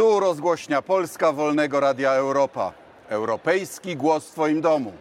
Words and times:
Tu 0.00 0.20
rozgłośnia 0.20 0.82
Polska 0.82 1.32
Wolnego 1.32 1.80
Radia 1.80 2.12
Europa. 2.12 2.72
Europejski 3.08 3.96
głos 3.96 4.28
w 4.28 4.32
Twoim 4.32 4.60
domu. 4.60 4.92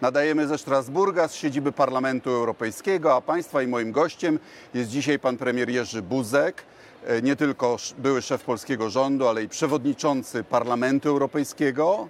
Nadajemy 0.00 0.46
ze 0.46 0.58
Strasburga, 0.58 1.28
z 1.28 1.34
siedziby 1.34 1.72
Parlamentu 1.72 2.30
Europejskiego, 2.30 3.14
a 3.14 3.20
Państwa 3.20 3.62
i 3.62 3.66
moim 3.66 3.92
gościem 3.92 4.38
jest 4.74 4.90
dzisiaj 4.90 5.18
pan 5.18 5.36
premier 5.36 5.70
Jerzy 5.70 6.02
Buzek, 6.02 6.62
e, 7.06 7.22
nie 7.22 7.36
tylko 7.36 7.76
były 7.98 8.22
szef 8.22 8.44
polskiego 8.44 8.90
rządu, 8.90 9.28
ale 9.28 9.42
i 9.42 9.48
przewodniczący 9.48 10.44
Parlamentu 10.44 11.08
Europejskiego, 11.08 12.08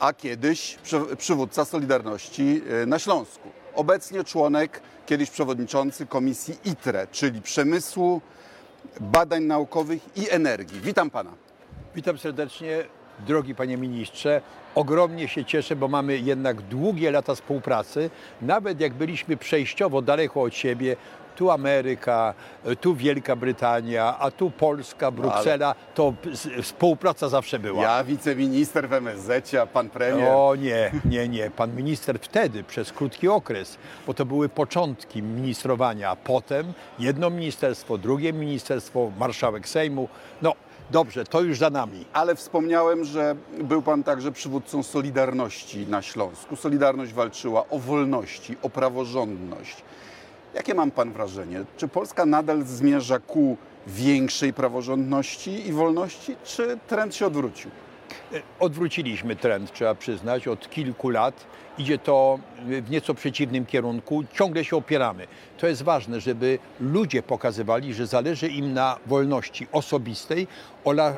a 0.00 0.12
kiedyś 0.12 0.78
przywódca 1.18 1.64
Solidarności 1.64 2.62
e, 2.82 2.86
na 2.86 2.98
Śląsku. 2.98 3.48
Obecnie 3.74 4.24
członek, 4.24 4.80
kiedyś 5.06 5.30
przewodniczący 5.30 6.06
Komisji 6.06 6.58
ITRE, 6.64 7.06
czyli 7.12 7.42
Przemysłu, 7.42 8.20
Badań 9.00 9.44
Naukowych 9.44 10.02
i 10.16 10.30
Energii. 10.30 10.80
Witam 10.80 11.10
pana. 11.10 11.43
Witam 11.96 12.18
serdecznie, 12.18 12.84
drogi 13.26 13.54
panie 13.54 13.76
ministrze. 13.76 14.40
Ogromnie 14.74 15.28
się 15.28 15.44
cieszę, 15.44 15.76
bo 15.76 15.88
mamy 15.88 16.18
jednak 16.18 16.62
długie 16.62 17.10
lata 17.10 17.34
współpracy. 17.34 18.10
Nawet 18.42 18.80
jak 18.80 18.94
byliśmy 18.94 19.36
przejściowo 19.36 20.02
daleko 20.02 20.42
od 20.42 20.54
siebie, 20.54 20.96
tu 21.36 21.50
Ameryka, 21.50 22.34
tu 22.80 22.94
Wielka 22.94 23.36
Brytania, 23.36 24.18
a 24.18 24.30
tu 24.30 24.50
Polska, 24.50 25.10
Bruksela, 25.10 25.74
to 25.94 26.12
p- 26.22 26.62
współpraca 26.62 27.28
zawsze 27.28 27.58
była. 27.58 27.82
Ja 27.82 28.04
wiceminister 28.04 28.88
w 28.88 28.92
MSZ, 28.92 29.54
a 29.54 29.66
pan 29.66 29.90
premier. 29.90 30.28
O 30.32 30.54
nie, 30.56 30.92
nie, 31.04 31.28
nie. 31.28 31.50
Pan 31.50 31.76
minister 31.76 32.18
wtedy, 32.20 32.62
przez 32.64 32.92
krótki 32.92 33.28
okres, 33.28 33.78
bo 34.06 34.14
to 34.14 34.26
były 34.26 34.48
początki 34.48 35.22
ministrowania, 35.22 36.10
a 36.10 36.16
potem 36.16 36.72
jedno 36.98 37.30
ministerstwo, 37.30 37.98
drugie 37.98 38.32
ministerstwo, 38.32 39.10
marszałek 39.18 39.68
Sejmu. 39.68 40.08
No 40.42 40.52
dobrze, 40.94 41.24
to 41.24 41.40
już 41.40 41.58
za 41.58 41.70
nami. 41.70 42.04
Ale 42.12 42.34
wspomniałem, 42.34 43.04
że 43.04 43.36
był 43.62 43.82
pan 43.82 44.02
także 44.02 44.32
przywódcą 44.32 44.82
Solidarności 44.82 45.86
na 45.86 46.02
Śląsku. 46.02 46.56
Solidarność 46.56 47.12
walczyła 47.12 47.68
o 47.70 47.78
wolności, 47.78 48.56
o 48.62 48.70
praworządność. 48.70 49.76
Jakie 50.54 50.74
mam 50.74 50.90
pan 50.90 51.12
wrażenie? 51.12 51.64
Czy 51.76 51.88
Polska 51.88 52.26
nadal 52.26 52.62
zmierza 52.62 53.18
ku 53.18 53.56
większej 53.86 54.52
praworządności 54.52 55.68
i 55.68 55.72
wolności, 55.72 56.36
czy 56.44 56.78
trend 56.88 57.14
się 57.14 57.26
odwrócił? 57.26 57.70
E, 58.32 58.42
Odwróciliśmy 58.60 59.36
trend, 59.36 59.72
trzeba 59.72 59.94
przyznać, 59.94 60.48
od 60.48 60.70
kilku 60.70 61.10
lat. 61.10 61.46
Idzie 61.78 61.98
to 61.98 62.38
w 62.82 62.90
nieco 62.90 63.14
przeciwnym 63.14 63.66
kierunku, 63.66 64.24
ciągle 64.32 64.64
się 64.64 64.76
opieramy. 64.76 65.26
To 65.58 65.66
jest 65.66 65.82
ważne, 65.82 66.20
żeby 66.20 66.58
ludzie 66.80 67.22
pokazywali, 67.22 67.94
że 67.94 68.06
zależy 68.06 68.48
im 68.48 68.74
na 68.74 68.98
wolności 69.06 69.66
osobistej 69.72 70.46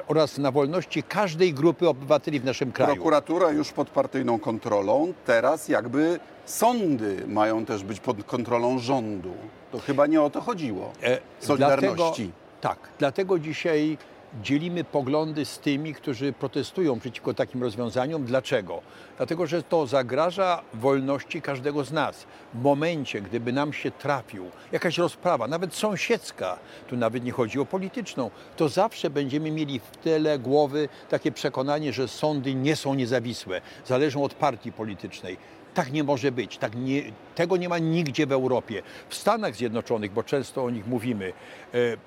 oraz 0.09 0.39
na 0.39 0.51
wolności 0.51 1.03
każdej 1.03 1.55
grupy 1.55 1.89
obywateli 1.89 2.41
w 2.41 2.45
naszym 2.45 2.73
kraju. 2.73 2.95
Prokuratura 2.95 3.51
już 3.51 3.73
pod 3.73 3.91
partyjną 3.91 4.39
kontrolą, 4.39 5.13
teraz 5.27 5.69
jakby 5.69 6.21
sądy 6.45 7.25
mają 7.27 7.65
też 7.65 7.85
być 7.85 8.01
pod 8.01 8.25
kontrolą 8.25 8.79
rządu. 8.79 9.35
To 9.73 9.79
chyba 9.79 10.07
nie 10.07 10.23
o 10.23 10.31
to 10.31 10.41
chodziło. 10.41 10.93
E, 11.03 11.19
Solidarności. 11.41 12.23
Dlatego, 12.23 12.33
tak, 12.61 12.79
dlatego 12.99 13.39
dzisiaj 13.39 13.99
dzielimy 14.43 14.85
poglądy 14.85 15.45
z 15.45 15.59
tymi, 15.59 15.95
którzy 15.95 16.33
protestują 16.33 17.01
przeciwko 17.01 17.35
takim 17.35 17.63
rozwiązaniom. 17.63 18.25
Dlaczego? 18.25 18.83
Dlatego, 19.17 19.47
że 19.47 19.63
to 19.63 19.87
zagraża 19.87 20.63
wolności 20.75 21.43
każdego 21.43 21.85
z 21.85 21.93
nas. 21.93 22.27
W 22.55 22.63
momencie, 22.63 23.21
gdyby 23.21 23.53
nam 23.53 23.73
się 23.73 23.91
trafił 23.91 24.51
jakaś 24.73 24.99
rozprawa, 24.99 25.49
nawet 25.49 25.75
sąsiedzka, 25.75 26.59
tu 26.89 26.97
nawet 26.97 27.25
nie 27.25 27.33
chodzi 27.33 27.61
o 27.61 27.67
polityczną, 27.67 28.31
to 28.57 28.69
zawsze 28.69 29.11
będziemy 29.11 29.51
mieli 29.51 29.81
w 29.81 29.97
tyle 29.97 30.39
głowy 30.39 30.89
takie 31.09 31.33
przekonanie, 31.33 31.93
że 31.93 32.09
sądy 32.09 32.55
nie 32.55 32.77
są 32.77 32.95
niezawisłe, 32.95 33.61
zależą 33.87 34.25
od 34.25 34.35
partii 34.35 34.73
politycznej. 34.73 35.37
Tak 35.75 35.93
nie 35.93 36.05
może 36.05 36.33
być. 36.33 36.59
Tak 36.59 36.75
nie, 36.77 37.03
tego 37.35 37.57
nie 37.57 37.69
ma 37.69 37.79
nigdzie 37.79 38.27
w 38.27 38.33
Europie. 38.33 38.83
W 39.09 39.15
Stanach 39.15 39.55
Zjednoczonych, 39.55 40.13
bo 40.13 40.23
często 40.23 40.65
o 40.65 40.71
nich 40.71 40.87
mówimy, 40.87 41.33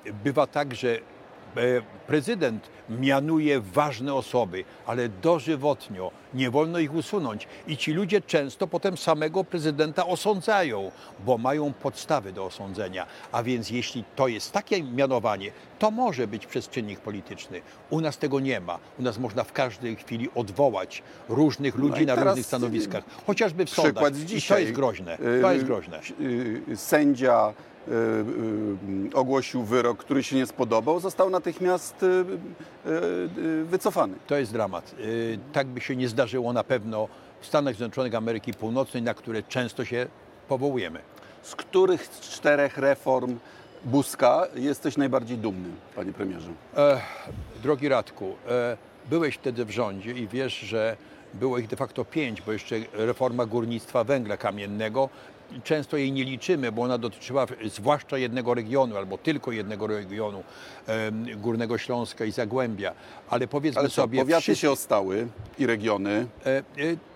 e, 0.06 0.14
bywa 0.24 0.48
tak, 0.48 0.76
że 0.76 1.00
prezydent 2.08 2.70
mianuje 2.90 3.62
ważne 3.62 4.14
osoby, 4.14 4.64
ale 4.86 5.10
dożywotnio 5.10 6.12
nie 6.34 6.52
wolno 6.52 6.80
ich 6.80 6.94
usunąć. 6.94 7.48
I 7.68 7.78
ci 7.78 7.94
ludzie 7.94 8.22
często 8.22 8.68
potem 8.68 8.98
samego 8.98 9.44
prezydenta 9.44 10.06
osądzają, 10.06 10.92
bo 11.26 11.38
mają 11.38 11.74
podstawy 11.74 12.34
do 12.34 12.46
osądzenia. 12.46 13.06
A 13.32 13.44
więc 13.44 13.70
jeśli 13.70 14.04
to 14.16 14.28
jest 14.28 14.52
takie 14.52 14.84
mianowanie, 14.84 15.52
to 15.80 15.92
może 15.92 16.28
być 16.28 16.46
przez 16.48 16.70
czynnik 16.70 17.00
polityczny. 17.00 17.62
U 17.90 18.02
nas 18.02 18.18
tego 18.18 18.40
nie 18.40 18.60
ma. 18.60 18.80
U 19.00 19.04
nas 19.04 19.18
można 19.18 19.44
w 19.44 19.54
każdej 19.54 19.96
chwili 19.96 20.30
odwołać 20.36 21.04
różnych 21.30 21.76
ludzi 21.76 22.06
No 22.06 22.16
na 22.16 22.24
różnych 22.24 22.46
stanowiskach, 22.46 23.04
chociażby 23.28 23.66
w 23.66 23.70
sądach. 23.70 23.94
Przykład 23.94 24.16
z 24.16 24.24
I 24.24 24.26
dzisiaj. 24.26 24.58
to 24.58 24.62
jest 24.62 24.74
groźne. 24.74 25.18
To 25.18 25.52
jest 25.52 25.62
Yy, 25.64 25.68
groźne. 25.68 26.00
yy, 26.20 26.78
Sędzia 26.78 27.54
yy, 27.88 27.94
ogłosił 29.14 29.64
wyrok, 29.64 29.98
który 29.98 30.24
się 30.24 30.36
nie 30.36 30.46
spodobał, 30.46 31.00
został 31.00 31.30
natychmiast 31.30 32.06
wycofany. 33.66 34.14
To 34.28 34.36
jest 34.38 34.54
dramat. 34.54 34.96
Y, 35.00 35.40
Tak 35.54 35.68
by 35.68 35.82
się 35.82 35.96
nie 35.96 36.08
zdarzyło 36.08 36.54
na 36.54 36.64
pewno 36.64 37.08
w 37.42 37.46
Stanach 37.46 37.76
Zjednoczonych 37.76 38.16
Ameryki 38.16 38.54
Północnej, 38.54 39.04
na 39.04 39.14
które 39.14 39.44
często 39.44 39.86
się 39.86 40.08
powołujemy. 40.48 41.00
Z 41.42 41.56
których 41.56 42.06
z 42.06 42.20
czterech 42.20 42.78
reform 42.78 43.38
Buzka 43.86 44.48
jesteś 44.56 44.98
najbardziej 44.98 45.38
dumny, 45.38 45.70
panie 45.96 46.14
premierze? 46.14 46.52
E, 46.78 47.02
drogi 47.64 47.90
Radku, 47.90 48.36
e, 48.50 48.78
byłeś 49.10 49.36
wtedy 49.36 49.66
w 49.66 49.72
rządzie 49.72 50.12
i 50.12 50.28
wiesz, 50.28 50.60
że 50.60 50.98
było 51.34 51.58
ich 51.58 51.68
de 51.68 51.76
facto 51.76 52.06
pięć, 52.06 52.42
bo 52.42 52.52
jeszcze 52.52 52.76
reforma 52.94 53.46
górnictwa 53.46 54.04
węgla 54.04 54.38
kamiennego. 54.38 55.10
Często 55.64 55.98
jej 55.98 56.12
nie 56.12 56.24
liczymy, 56.24 56.72
bo 56.72 56.82
ona 56.82 56.98
dotyczyła 56.98 57.46
zwłaszcza 57.66 58.18
jednego 58.18 58.54
regionu 58.54 58.98
albo 58.98 59.18
tylko 59.18 59.52
jednego 59.52 59.88
regionu, 59.88 60.44
Górnego 61.38 61.78
Śląska 61.78 62.26
i 62.26 62.32
Zagłębia. 62.32 62.94
Ale 63.30 63.48
powiedzmy 63.48 63.80
Ale 63.80 63.90
co, 63.90 63.96
sobie, 63.96 64.20
powiaty 64.20 64.42
wszyscy- 64.42 64.62
się 64.62 64.72
ostały 64.72 65.28
i 65.60 65.66
regiony. 65.66 66.28
E, 66.46 66.58
e, 66.58 66.64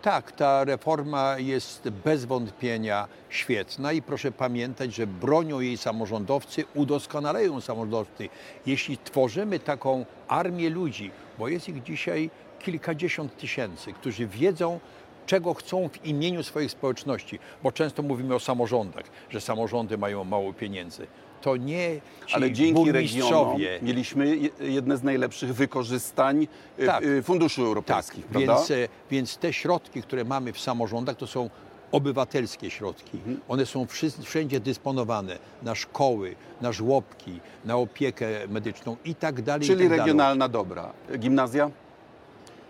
Tak, 0.01 0.31
ta 0.31 0.63
reforma 0.63 1.35
jest 1.39 1.89
bez 1.89 2.25
wątpienia 2.25 3.07
świetna 3.29 3.91
i 3.91 4.01
proszę 4.01 4.31
pamiętać, 4.31 4.95
że 4.95 5.07
bronią 5.07 5.59
jej 5.59 5.77
samorządowcy, 5.77 6.63
udoskonalają 6.75 7.61
samorządowcy. 7.61 8.29
Jeśli 8.65 8.97
tworzymy 8.97 9.59
taką 9.59 10.05
armię 10.27 10.69
ludzi, 10.69 11.11
bo 11.39 11.47
jest 11.47 11.69
ich 11.69 11.83
dzisiaj 11.83 12.29
kilkadziesiąt 12.59 13.37
tysięcy, 13.37 13.93
którzy 13.93 14.27
wiedzą, 14.27 14.79
czego 15.25 15.53
chcą 15.53 15.89
w 15.89 16.05
imieniu 16.05 16.43
swoich 16.43 16.71
społeczności, 16.71 17.39
bo 17.63 17.71
często 17.71 18.03
mówimy 18.03 18.35
o 18.35 18.39
samorządach, 18.39 19.03
że 19.29 19.41
samorządy 19.41 19.97
mają 19.97 20.23
mało 20.23 20.53
pieniędzy. 20.53 21.07
To 21.41 21.57
nie 21.57 22.01
ci 22.27 22.35
Ale 22.35 22.51
dzięki 22.51 22.91
regionom 22.91 23.57
mieliśmy 23.81 24.37
je- 24.37 24.49
jedne 24.59 24.97
z 24.97 25.03
najlepszych 25.03 25.53
wykorzystań 25.55 26.47
y, 26.79 26.85
Tak. 26.85 27.03
y, 27.03 27.23
funduszy 27.23 27.55
Tak, 27.61 27.65
europejskich, 27.67 28.25
prawda? 28.25 28.55
więc, 28.55 28.71
e, 28.71 28.75
więc 29.11 29.37
te 29.37 29.53
środki, 29.53 30.01
które 30.01 30.23
mamy 30.25 30.53
w 30.53 30.59
samorządach, 30.59 31.15
to 31.15 31.27
są 31.27 31.49
obywatelskie 31.91 32.69
środki. 32.69 33.17
Mhm. 33.17 33.39
One 33.47 33.65
są 33.65 33.85
wszędzie 34.23 34.59
dysponowane 34.59 35.37
na 35.63 35.75
szkoły, 35.75 36.35
na 36.61 36.71
żłobki, 36.71 37.39
na 37.65 37.77
opiekę 37.77 38.27
medyczną 38.49 38.97
i 39.05 39.15
tak 39.15 39.41
dalej. 39.41 39.67
Czyli 39.67 39.79
tak 39.79 39.89
dalej. 39.89 39.99
regionalna 39.99 40.47
dobra. 40.49 40.93
Gimnazja? 41.19 41.69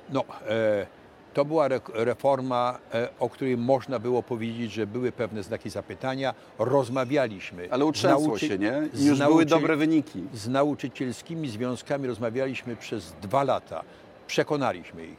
No, 0.10 0.24
e, 0.50 0.86
to 1.34 1.46
była 1.46 1.66
re- 1.66 1.80
reforma, 1.94 2.80
e, 2.94 3.08
o 3.20 3.30
której 3.30 3.58
można 3.58 4.00
było 4.00 4.24
powiedzieć, 4.24 4.72
że 4.74 4.88
były 4.88 5.12
pewne 5.12 5.44
znaki 5.44 5.70
zapytania. 5.70 6.34
Rozmawialiśmy. 6.60 7.68
Ale 7.72 7.86
utrzęsło 7.86 8.28
nauczy- 8.28 8.48
się, 8.48 8.58
nie? 8.58 8.74
I 8.94 9.06
już 9.06 9.20
były 9.20 9.30
nauczy- 9.36 9.46
dobre 9.46 9.76
wyniki. 9.76 10.24
z 10.34 10.48
nauczycielskimi 10.48 11.50
związkami 11.50 12.08
rozmawialiśmy 12.08 12.76
przez 12.76 13.14
dwa 13.22 13.44
lata. 13.44 13.84
Przekonaliśmy 14.28 15.06
ich. 15.06 15.18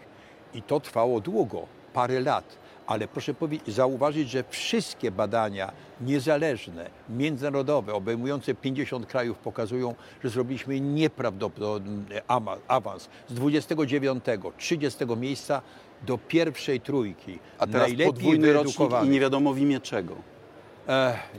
I 0.55 0.63
to 0.63 0.81
trwało 0.81 1.21
długo, 1.21 1.67
parę 1.93 2.21
lat. 2.21 2.45
Ale 2.87 3.09
proszę 3.09 3.35
zauważyć, 3.69 4.31
że 4.31 4.45
wszystkie 4.51 5.11
badania 5.11 5.73
niezależne, 6.01 6.91
międzynarodowe, 7.09 7.95
obejmujące 7.95 8.55
50 8.55 9.07
krajów 9.07 9.39
pokazują, 9.39 9.95
że 10.25 10.31
zrobiliśmy 10.31 10.81
nieprawdopodobny 10.81 12.21
awans 12.69 13.09
z 13.29 13.35
29, 13.35 14.25
30 14.59 15.17
miejsca 15.17 15.63
do 16.07 16.19
pierwszej 16.19 16.81
trójki. 16.81 17.39
A 17.59 17.67
teraz 17.67 17.83
Najlepiej 17.83 18.07
podwójny 18.07 18.53
rocznik 18.53 18.91
i 19.05 19.09
nie 19.09 19.21
wiadomo 19.21 19.53
w 19.53 19.59
imię 19.59 19.81
czego. 19.81 20.15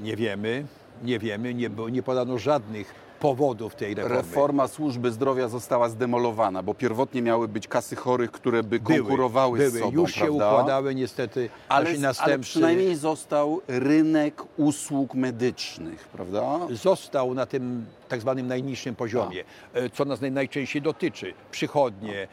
Nie 0.01 0.15
wiemy, 0.15 0.65
nie 1.03 1.19
wiemy, 1.19 1.53
nie, 1.53 1.69
było- 1.69 1.89
nie 1.89 2.03
podano 2.03 2.37
żadnych 2.37 3.05
powodów 3.19 3.75
tej 3.75 3.95
reformy. 3.95 4.15
Reforma 4.17 4.67
służby 4.67 5.11
zdrowia 5.11 5.47
została 5.47 5.89
zdemolowana, 5.89 6.63
bo 6.63 6.73
pierwotnie 6.73 7.21
miały 7.21 7.47
być 7.47 7.67
kasy 7.67 7.95
chorych, 7.95 8.31
które 8.31 8.63
by 8.63 8.79
Były, 8.79 8.99
konkurowały 8.99 9.57
były. 9.57 9.69
z 9.69 9.79
sobą, 9.79 9.91
Już 9.91 10.13
się 10.13 10.21
prawda? 10.25 10.47
układały 10.51 10.95
niestety 10.95 11.49
Ale, 11.69 11.83
nasi 11.85 11.95
ale 11.97 12.07
następcy. 12.07 12.49
przynajmniej 12.49 12.95
został 12.95 13.61
rynek 13.67 14.43
usług 14.57 15.13
medycznych, 15.13 16.07
prawda? 16.07 16.59
Został 16.71 17.33
na 17.33 17.45
tym 17.45 17.85
tak 18.07 18.21
zwanym 18.21 18.47
najniższym 18.47 18.95
poziomie, 18.95 19.43
e, 19.73 19.89
co 19.89 20.05
nas 20.05 20.21
naj- 20.21 20.31
najczęściej 20.31 20.81
dotyczy. 20.81 21.33
Przychodnie, 21.51 22.27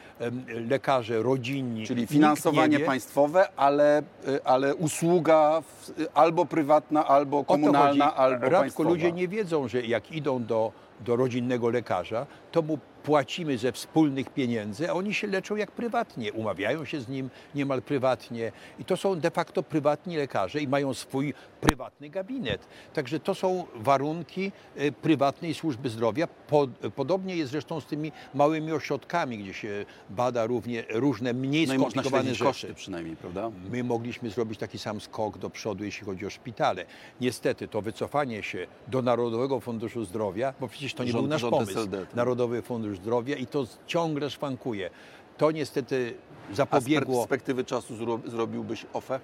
lekarze, 0.69 1.23
rodzinni. 1.23 1.87
Czyli 1.87 2.07
finansowanie 2.07 2.77
wie, 2.77 2.85
państwowe, 2.85 3.47
ale, 3.55 4.03
y, 4.27 4.43
ale 4.43 4.75
usługa 4.75 5.61
w, 5.61 5.91
albo 6.13 6.45
prywatna, 6.45 7.07
albo 7.07 7.43
komunalna, 7.43 8.15
albo 8.15 8.41
Radko, 8.45 8.59
państwowa. 8.59 8.89
ludzie 8.89 9.11
nie 9.11 9.27
wiedzą, 9.27 9.67
że 9.67 9.81
jak 9.81 10.11
idą 10.11 10.45
do, 10.45 10.71
do 11.05 11.15
rodzinnego 11.15 11.69
lekarza, 11.69 12.25
to 12.51 12.61
mu 12.61 12.77
płacimy 13.03 13.57
ze 13.57 13.71
wspólnych 13.71 14.29
pieniędzy, 14.29 14.89
a 14.89 14.93
oni 14.93 15.13
się 15.13 15.27
leczą 15.27 15.55
jak 15.55 15.71
prywatnie, 15.71 16.33
umawiają 16.33 16.85
się 16.85 17.01
z 17.01 17.07
nim 17.09 17.29
niemal 17.55 17.81
prywatnie 17.81 18.51
i 18.79 18.85
to 18.85 18.97
są 18.97 19.19
de 19.19 19.31
facto 19.31 19.63
prywatni 19.63 20.17
lekarze 20.17 20.59
i 20.61 20.67
mają 20.67 20.93
swój 20.93 21.33
prywatny 21.61 22.09
gabinet. 22.09 22.67
Także 22.93 23.19
to 23.19 23.35
są 23.35 23.65
warunki 23.75 24.51
e, 24.75 24.91
prywatnej 24.91 25.53
służby 25.53 25.89
zdrowia. 25.89 26.27
Po, 26.27 26.67
podobnie 26.95 27.35
jest 27.35 27.51
zresztą 27.51 27.81
z 27.81 27.85
tymi 27.85 28.11
małymi 28.33 28.71
ośrodkami, 28.71 29.37
gdzie 29.37 29.53
się 29.53 29.85
bada 30.09 30.45
równie, 30.45 30.83
różne 30.89 31.33
mniej 31.33 31.67
No 31.67 31.73
skomplikowane 31.73 32.29
rzeczy. 32.29 32.43
koszty 32.43 32.73
przynajmniej, 32.73 33.15
prawda? 33.15 33.51
My 33.71 33.83
mogliśmy 33.83 34.29
zrobić 34.29 34.59
taki 34.59 34.79
sam 34.79 35.01
skok 35.01 35.37
do 35.37 35.49
przodu, 35.49 35.83
jeśli 35.83 36.05
chodzi 36.05 36.25
o 36.25 36.29
szpitale. 36.29 36.85
Niestety 37.21 37.67
to 37.67 37.81
wycofanie 37.81 38.43
się 38.43 38.67
do 38.87 39.01
Narodowego 39.01 39.59
Funduszu 39.59 40.05
Zdrowia, 40.05 40.53
bo 40.59 40.67
przecież 40.67 40.93
to 40.93 41.03
nie 41.03 41.11
Rząd- 41.11 41.21
był 41.21 41.27
nasz 41.29 41.41
pomysł. 41.41 41.71
SLD, 41.71 42.05
tak. 42.05 42.15
Narodowy 42.15 42.61
Fundusz 42.61 42.92
Zdrowia 42.95 43.35
i 43.35 43.47
to 43.47 43.65
ciągle 43.87 44.29
szwankuje. 44.29 44.89
To 45.37 45.51
niestety 45.51 46.13
A 46.49 46.53
z 46.53 46.57
zapobiegło 46.57 47.17
perspektywy 47.17 47.63
czasu 47.63 47.95
zro, 47.95 48.19
zrobiłbyś 48.25 48.85
OFE? 48.93 49.19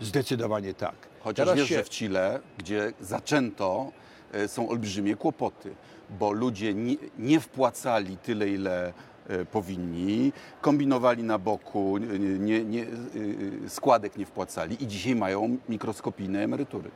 zdecydowanie 0.00 0.74
tak. 0.74 0.94
Chociaż 1.20 1.46
Teraz 1.46 1.58
wiesz, 1.60 1.68
się- 1.68 1.74
że 1.74 1.84
w 1.84 1.88
Chile, 1.88 2.40
gdzie 2.58 2.92
zaczęto, 3.00 3.92
e, 4.32 4.48
są 4.48 4.68
olbrzymie 4.68 5.16
kłopoty, 5.16 5.74
bo 6.18 6.32
ludzie 6.32 6.74
nie, 6.74 6.96
nie 7.18 7.40
wpłacali 7.40 8.16
tyle, 8.16 8.48
ile 8.48 8.92
e, 9.28 9.44
powinni, 9.44 10.32
kombinowali 10.60 11.22
na 11.22 11.38
boku, 11.38 11.98
nie, 11.98 12.18
nie, 12.38 12.64
nie, 12.64 12.82
e, 12.82 13.68
składek 13.68 14.16
nie 14.16 14.26
wpłacali 14.26 14.82
i 14.84 14.86
dzisiaj 14.86 15.14
mają 15.16 15.56
mikroskopijne 15.68 16.42
emerytury. 16.44 16.90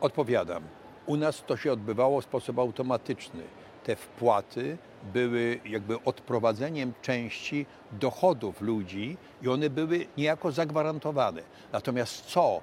Odpowiadam. 0.00 0.62
U 1.06 1.16
nas 1.16 1.42
to 1.46 1.56
się 1.56 1.72
odbywało 1.72 2.20
w 2.20 2.24
sposób 2.24 2.58
automatyczny. 2.58 3.42
Te 3.84 3.96
wpłaty 3.96 4.78
były 5.12 5.60
jakby 5.64 6.02
odprowadzeniem 6.04 6.92
części 7.02 7.66
dochodów 7.92 8.60
ludzi 8.60 9.16
i 9.42 9.48
one 9.48 9.70
były 9.70 10.06
niejako 10.16 10.52
zagwarantowane. 10.52 11.42
Natomiast 11.72 12.24
co 12.24 12.60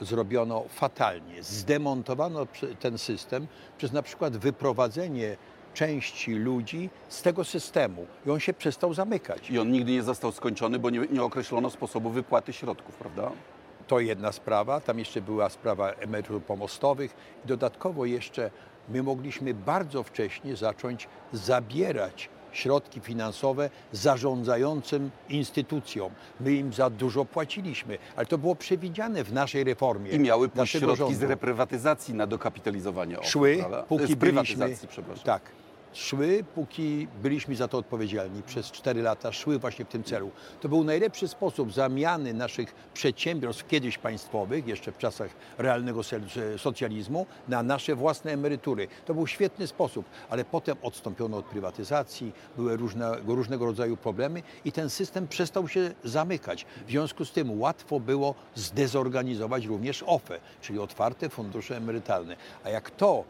zrobiono 0.00 0.64
fatalnie? 0.68 1.42
Zdemontowano 1.42 2.46
ten 2.80 2.98
system 2.98 3.46
przez 3.78 3.92
na 3.92 4.02
przykład 4.02 4.36
wyprowadzenie 4.36 5.36
części 5.74 6.34
ludzi 6.34 6.90
z 7.08 7.22
tego 7.22 7.44
systemu 7.44 8.06
i 8.26 8.30
on 8.30 8.40
się 8.40 8.52
przestał 8.52 8.94
zamykać. 8.94 9.50
I 9.50 9.58
on 9.58 9.70
nigdy 9.70 9.92
nie 9.92 10.02
został 10.02 10.32
skończony, 10.32 10.78
bo 10.78 10.90
nie, 10.90 11.00
nie 11.10 11.22
określono 11.22 11.70
sposobu 11.70 12.10
wypłaty 12.10 12.52
środków, 12.52 12.94
prawda? 12.94 13.32
To 13.86 14.00
jedna 14.00 14.32
sprawa. 14.32 14.80
Tam 14.80 14.98
jeszcze 14.98 15.20
była 15.20 15.48
sprawa 15.48 15.90
emerytur 15.90 16.42
pomostowych. 16.42 17.16
I 17.44 17.48
dodatkowo 17.48 18.04
jeszcze 18.04 18.50
my 18.88 19.02
mogliśmy 19.02 19.54
bardzo 19.54 20.02
wcześnie 20.02 20.56
zacząć 20.56 21.08
zabierać 21.32 22.28
środki 22.52 23.00
finansowe 23.00 23.70
zarządzającym 23.92 25.10
instytucjom. 25.28 26.12
My 26.40 26.52
im 26.52 26.72
za 26.72 26.90
dużo 26.90 27.24
płaciliśmy, 27.24 27.98
ale 28.16 28.26
to 28.26 28.38
było 28.38 28.54
przewidziane 28.56 29.24
w 29.24 29.32
naszej 29.32 29.64
reformie. 29.64 30.10
I 30.10 30.18
miały 30.18 30.48
pójść 30.48 30.72
środki 30.72 30.96
z 30.96 30.98
rządu. 30.98 31.26
reprywatyzacji 31.26 32.14
na 32.14 32.26
dokapitalizowanie 32.26 33.16
szły, 33.22 33.56
prawda? 33.58 33.82
póki 33.82 34.12
z 34.12 34.16
prywatyzacji, 34.16 34.66
byliśmy, 34.66 34.88
przepraszam. 34.88 35.24
tak, 35.24 35.42
szły, 35.96 36.44
póki 36.54 37.08
byliśmy 37.22 37.56
za 37.56 37.68
to 37.68 37.78
odpowiedzialni. 37.78 38.42
Przez 38.42 38.70
4 38.70 39.02
lata 39.02 39.32
szły 39.32 39.58
właśnie 39.58 39.84
w 39.84 39.88
tym 39.88 40.04
celu. 40.04 40.30
To 40.60 40.68
był 40.68 40.84
najlepszy 40.84 41.28
sposób 41.28 41.72
zamiany 41.72 42.34
naszych 42.34 42.74
przedsiębiorstw, 42.94 43.66
kiedyś 43.66 43.98
państwowych, 43.98 44.66
jeszcze 44.66 44.92
w 44.92 44.98
czasach 44.98 45.30
realnego 45.58 46.00
socjalizmu, 46.56 47.26
na 47.48 47.62
nasze 47.62 47.94
własne 47.94 48.32
emerytury. 48.32 48.88
To 49.06 49.14
był 49.14 49.26
świetny 49.26 49.66
sposób, 49.66 50.06
ale 50.30 50.44
potem 50.44 50.76
odstąpiono 50.82 51.36
od 51.36 51.44
prywatyzacji, 51.44 52.32
były 52.56 52.76
różne, 52.76 53.16
różnego 53.26 53.66
rodzaju 53.66 53.96
problemy 53.96 54.42
i 54.64 54.72
ten 54.72 54.90
system 54.90 55.28
przestał 55.28 55.68
się 55.68 55.94
zamykać. 56.04 56.66
W 56.86 56.90
związku 56.90 57.24
z 57.24 57.32
tym 57.32 57.60
łatwo 57.60 58.00
było 58.00 58.34
zdezorganizować 58.54 59.66
również 59.66 60.04
OFE, 60.06 60.40
czyli 60.60 60.78
otwarte 60.78 61.28
fundusze 61.28 61.76
emerytalne. 61.76 62.36
A 62.64 62.70
jak 62.70 62.90
to 62.90 63.24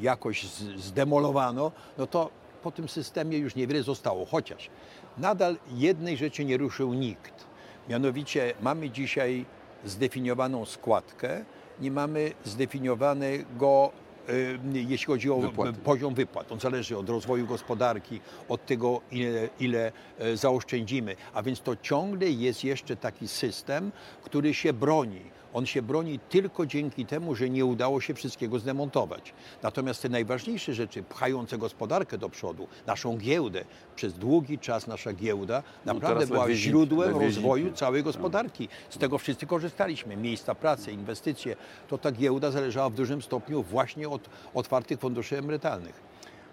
jakoś 0.00 0.44
zdemolowano, 0.76 1.72
no 1.98 2.06
to 2.06 2.30
po 2.62 2.70
tym 2.70 2.88
systemie 2.88 3.38
już 3.38 3.54
niewiele 3.54 3.82
zostało. 3.82 4.26
Chociaż 4.26 4.70
nadal 5.18 5.56
jednej 5.74 6.16
rzeczy 6.16 6.44
nie 6.44 6.56
ruszył 6.56 6.94
nikt. 6.94 7.44
Mianowicie 7.88 8.54
mamy 8.62 8.90
dzisiaj 8.90 9.44
zdefiniowaną 9.84 10.64
składkę, 10.64 11.44
nie 11.80 11.90
mamy 11.90 12.32
zdefiniowanego, 12.44 13.92
y, 14.28 14.58
jeśli 14.72 15.06
chodzi 15.06 15.30
o 15.30 15.36
Wypłaty. 15.38 15.72
poziom 15.72 16.14
wypłat. 16.14 16.52
On 16.52 16.60
zależy 16.60 16.98
od 16.98 17.08
rozwoju 17.08 17.46
gospodarki, 17.46 18.20
od 18.48 18.66
tego, 18.66 19.00
ile, 19.10 19.48
ile 19.60 19.92
e, 20.18 20.36
zaoszczędzimy. 20.36 21.16
A 21.34 21.42
więc 21.42 21.60
to 21.60 21.76
ciągle 21.76 22.30
jest 22.30 22.64
jeszcze 22.64 22.96
taki 22.96 23.28
system, 23.28 23.92
który 24.22 24.54
się 24.54 24.72
broni. 24.72 25.20
On 25.54 25.66
się 25.66 25.82
broni 25.82 26.18
tylko 26.28 26.66
dzięki 26.66 27.06
temu, 27.06 27.34
że 27.34 27.50
nie 27.50 27.64
udało 27.64 28.00
się 28.00 28.14
wszystkiego 28.14 28.58
zdemontować. 28.58 29.32
Natomiast 29.62 30.02
te 30.02 30.08
najważniejsze 30.08 30.74
rzeczy, 30.74 31.02
pchające 31.02 31.58
gospodarkę 31.58 32.18
do 32.18 32.28
przodu, 32.28 32.68
naszą 32.86 33.16
giełdę, 33.16 33.64
przez 33.96 34.14
długi 34.14 34.58
czas 34.58 34.86
nasza 34.86 35.12
giełda 35.12 35.62
naprawdę 35.84 36.14
teraz 36.26 36.28
była 36.28 36.52
źródłem 36.52 37.16
rozwoju 37.16 37.72
całej 37.72 38.02
gospodarki. 38.02 38.68
Z 38.90 38.98
tego 38.98 39.18
wszyscy 39.18 39.46
korzystaliśmy. 39.46 40.16
Miejsca 40.16 40.54
pracy, 40.54 40.92
inwestycje. 40.92 41.56
To 41.88 41.98
ta 41.98 42.12
giełda 42.12 42.50
zależała 42.50 42.90
w 42.90 42.94
dużym 42.94 43.22
stopniu 43.22 43.62
właśnie 43.62 44.08
od 44.08 44.28
otwartych 44.54 45.00
funduszy 45.00 45.38
emerytalnych. 45.38 46.08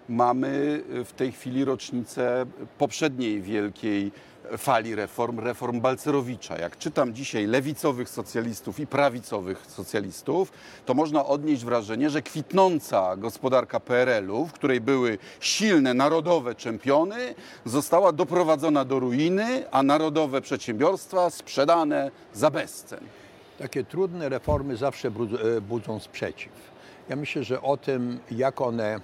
Mamy 0.08 0.82
w 1.04 1.12
tej 1.12 1.32
chwili 1.32 1.64
rocznicę 1.64 2.46
poprzedniej 2.78 3.42
wielkiej 3.42 4.12
fali 4.58 4.94
reform, 4.94 5.40
reform 5.40 5.80
Balcerowicza. 5.80 6.58
Jak 6.58 6.78
czytam 6.78 7.14
dzisiaj 7.14 7.46
lewicowych 7.46 8.08
socjalistów 8.08 8.80
i 8.80 8.86
prawicowych 8.86 9.66
socjalistów, 9.66 10.52
to 10.86 10.94
można 10.94 11.26
odnieść 11.26 11.64
wrażenie, 11.64 12.10
że 12.10 12.22
kwitnąca 12.22 13.16
gospodarka 13.16 13.80
PRL-u, 13.80 14.46
w 14.46 14.52
której 14.52 14.80
były 14.80 15.18
silne 15.40 15.94
narodowe 15.94 16.54
czempiony, 16.54 17.34
została 17.64 18.12
doprowadzona 18.12 18.84
do 18.84 19.00
ruiny, 19.00 19.64
a 19.70 19.82
narodowe 19.82 20.40
przedsiębiorstwa 20.40 21.30
sprzedane 21.30 22.10
za 22.32 22.50
bezcen. 22.50 23.00
Takie 23.58 23.84
trudne 23.84 24.28
reformy 24.28 24.76
zawsze 24.76 25.08
e, 25.08 25.60
budzą 25.60 26.00
sprzeciw. 26.00 26.52
Ja 27.08 27.16
myślę, 27.16 27.44
że 27.44 27.62
o 27.62 27.76
tym, 27.76 28.18
jak 28.30 28.60
one, 28.60 29.00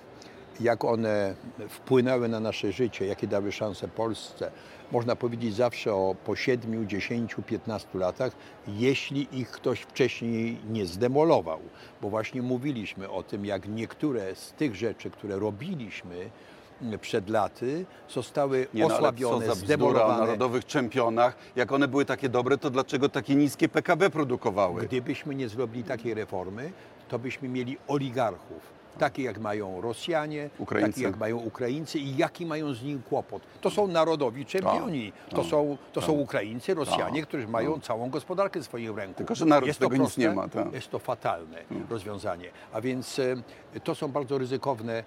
jak 0.61 0.85
one 0.85 1.35
wpłynęły 1.69 2.29
na 2.29 2.41
nasze 2.41 2.73
życie, 2.73 3.07
jakie 3.07 3.27
dały 3.27 3.53
szanse 3.53 3.89
Polsce, 3.89 4.51
można 4.93 5.17
powiedzieć 5.17 5.55
zawsze 5.55 5.95
o 5.95 6.15
po 6.25 6.37
7, 6.37 6.89
10, 6.89 7.37
15 7.47 7.89
latach, 7.99 8.33
jeśli 8.69 9.39
ich 9.39 9.51
ktoś 9.51 9.81
wcześniej 9.81 10.59
nie 10.71 10.87
zdemolował. 10.87 11.61
Bo 12.03 12.11
właśnie 12.11 12.43
mówiliśmy 12.43 13.11
o 13.11 13.23
tym, 13.23 13.47
jak 13.47 13.69
niektóre 13.69 14.35
z 14.35 14.53
tych 14.53 14.77
rzeczy, 14.77 15.11
które 15.11 15.39
robiliśmy 15.39 16.31
mm, 16.83 16.99
przed 16.99 17.29
laty, 17.29 17.85
zostały 18.09 18.67
Nie, 18.75 18.89
no, 18.89 18.95
osłabione, 18.97 19.47
za 19.47 19.53
bzdura 19.53 19.63
o 19.63 19.67
zdemolowane. 19.67 20.19
narodowych 20.21 20.65
czempionach. 20.67 21.37
Jak 21.57 21.73
one 21.73 21.89
były 21.89 22.05
takie 22.05 22.29
dobre, 22.29 22.59
to 22.59 22.71
dlaczego 22.71 23.09
takie 23.09 23.35
niskie 23.35 23.69
PKB 23.69 24.11
produkowały? 24.11 24.83
Gdybyśmy 24.83 25.35
nie 25.35 25.49
zrobili 25.49 25.85
takiej 25.85 26.15
reformy, 26.15 26.73
to 27.09 27.19
byśmy 27.19 27.49
mieli 27.49 27.77
oligarchów. 27.89 28.82
Takie 28.99 29.23
jak 29.23 29.39
mają 29.39 29.81
Rosjanie, 29.81 30.51
Ukraińcy. 30.59 30.93
takie 30.93 31.03
jak 31.03 31.17
mają 31.17 31.39
Ukraińcy 31.39 31.99
i 31.99 32.17
jaki 32.17 32.47
mają 32.47 32.75
z 32.75 32.83
nim 32.83 33.03
kłopot. 33.09 33.43
To 33.61 33.71
są 33.71 33.87
narodowi 33.87 34.47
czempioni. 34.47 35.13
To, 35.29 35.37
tak, 35.37 35.47
są, 35.47 35.77
to 35.93 36.01
tak. 36.01 36.07
są 36.07 36.13
Ukraińcy, 36.13 36.75
Rosjanie, 36.75 37.21
Tak, 37.21 37.29
którzy 37.29 37.49
mają 37.49 37.81
całą 37.81 38.11
gospodarkę 38.11 38.61
w 38.61 38.65
swoich 38.65 38.97
ręku. 38.97 39.15
Tylko, 39.15 39.35
że 39.35 39.45
naród 39.45 39.67
jest 39.67 39.79
tego 39.79 39.91
to 39.91 39.97
nic 39.97 40.03
proste, 40.03 40.21
nie 40.21 40.31
ma, 40.31 40.49
tak. 40.49 40.73
Jest 40.73 40.91
to 40.91 40.99
fatalne 40.99 41.59
rozwiązanie. 41.91 42.51
A 42.73 42.81
więc 42.81 43.19
e, 43.19 43.37
to 43.85 43.95
są 43.95 44.09
bardzo 44.09 44.39
ryzykowne 44.39 45.05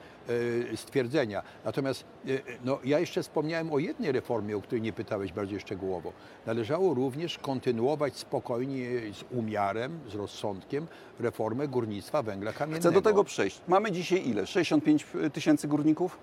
e, 0.73 0.77
stwierdzenia. 0.77 1.41
Natomiast 1.65 2.03
e, 2.27 2.29
no, 2.65 2.79
ja 2.83 2.99
jeszcze 2.99 3.23
wspomniałem 3.23 3.73
o 3.73 3.79
jednej 3.79 4.11
reformie, 4.11 4.57
o 4.57 4.61
której 4.61 4.81
nie 4.81 4.93
pytałeś 4.93 5.33
bardziej 5.33 5.59
szczegółowo. 5.59 6.11
Należało 6.45 6.93
również 6.93 7.37
kontynuować 7.37 8.17
spokojnie, 8.17 8.85
z 9.13 9.23
umiarem, 9.31 9.99
z 10.09 10.15
rozsądkiem 10.15 10.87
reformę 11.19 11.67
górnictwa 11.67 12.23
węgla 12.23 12.53
kamiennego. 12.53 12.81
Chcę 12.81 12.91
do 12.91 13.01
tego 13.01 13.23
przejść. 13.23 13.61
Mamy 13.75 13.91
dzisiaj 13.91 14.27
ile? 14.29 14.47
65 14.47 15.05
tysięcy 15.33 15.67
górników? 15.67 16.17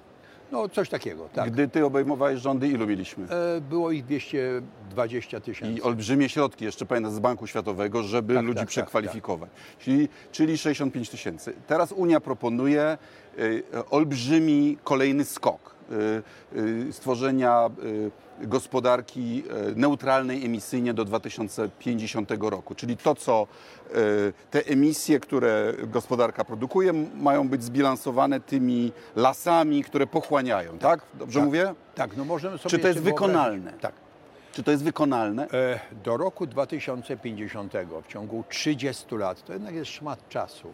No 0.52 0.68
coś 0.68 0.88
takiego, 0.88 1.28
tak. 1.28 1.50
Gdy 1.50 1.68
ty 1.68 1.84
obejmowałeś 1.84 2.40
rządy, 2.40 2.68
ilu 2.68 2.86
mieliśmy? 2.86 3.26
E, 3.30 3.60
Było 3.60 3.90
ich 3.90 4.04
220 4.04 5.40
tysięcy. 5.40 5.74
I 5.78 5.82
olbrzymie 5.82 6.28
środki, 6.28 6.64
jeszcze 6.64 6.86
pamiętam, 6.86 7.12
z 7.12 7.18
Banku 7.18 7.46
Światowego, 7.46 8.02
żeby 8.02 8.34
Tak, 8.34 8.44
ludzi 8.44 8.54
tak, 8.56 8.64
tak, 8.64 8.68
przekwalifikować. 8.68 9.50
Czyli, 9.78 10.08
czyli 10.32 10.58
65 10.58 11.10
tysięcy. 11.10 11.52
Teraz 11.66 11.92
Unia 11.92 12.20
proponuje 12.20 12.98
y, 13.38 13.62
olbrzymi 13.90 14.78
kolejny 14.84 15.24
skok 15.24 15.74
stworzenia 16.92 17.70
y, 17.84 18.46
gospodarki 18.46 19.42
y, 19.72 19.76
neutralnej 19.76 20.46
emisyjnie 20.46 20.94
do 20.94 21.04
2050 21.04 22.30
roku. 22.40 22.74
Czyli 22.74 22.96
to, 22.96 23.14
co 23.14 23.46
y, 23.96 24.32
te 24.50 24.66
emisje, 24.66 25.20
które 25.20 25.74
gospodarka 25.86 26.44
produkuje, 26.44 26.92
mają 27.16 27.48
być 27.48 27.64
zbilansowane 27.64 28.40
tymi 28.40 28.92
lasami, 29.16 29.84
które 29.84 30.06
pochłaniają, 30.06 30.78
tak? 30.78 31.00
Dobrze 31.14 31.38
tak. 31.38 31.46
mówię? 31.46 31.74
Tak, 31.94 32.16
no 32.16 32.24
możemy 32.24 32.58
sobie 32.58 32.70
Czy 32.70 32.78
to 32.78 32.88
jest 32.88 33.00
wyobrazić- 33.00 33.04
wykonalne? 33.04 33.72
Tak. 33.80 33.92
Czy 34.52 34.62
to 34.62 34.70
jest 34.70 34.84
wykonalne? 34.84 35.48
E, 35.50 35.80
Do 36.04 36.16
roku 36.16 36.46
2050, 36.46 37.72
w 38.04 38.06
ciągu 38.06 38.44
30 38.48 39.16
lat, 39.16 39.44
to 39.44 39.52
jednak 39.52 39.74
jest 39.74 39.90
szmat 39.90 40.28
czasu. 40.28 40.72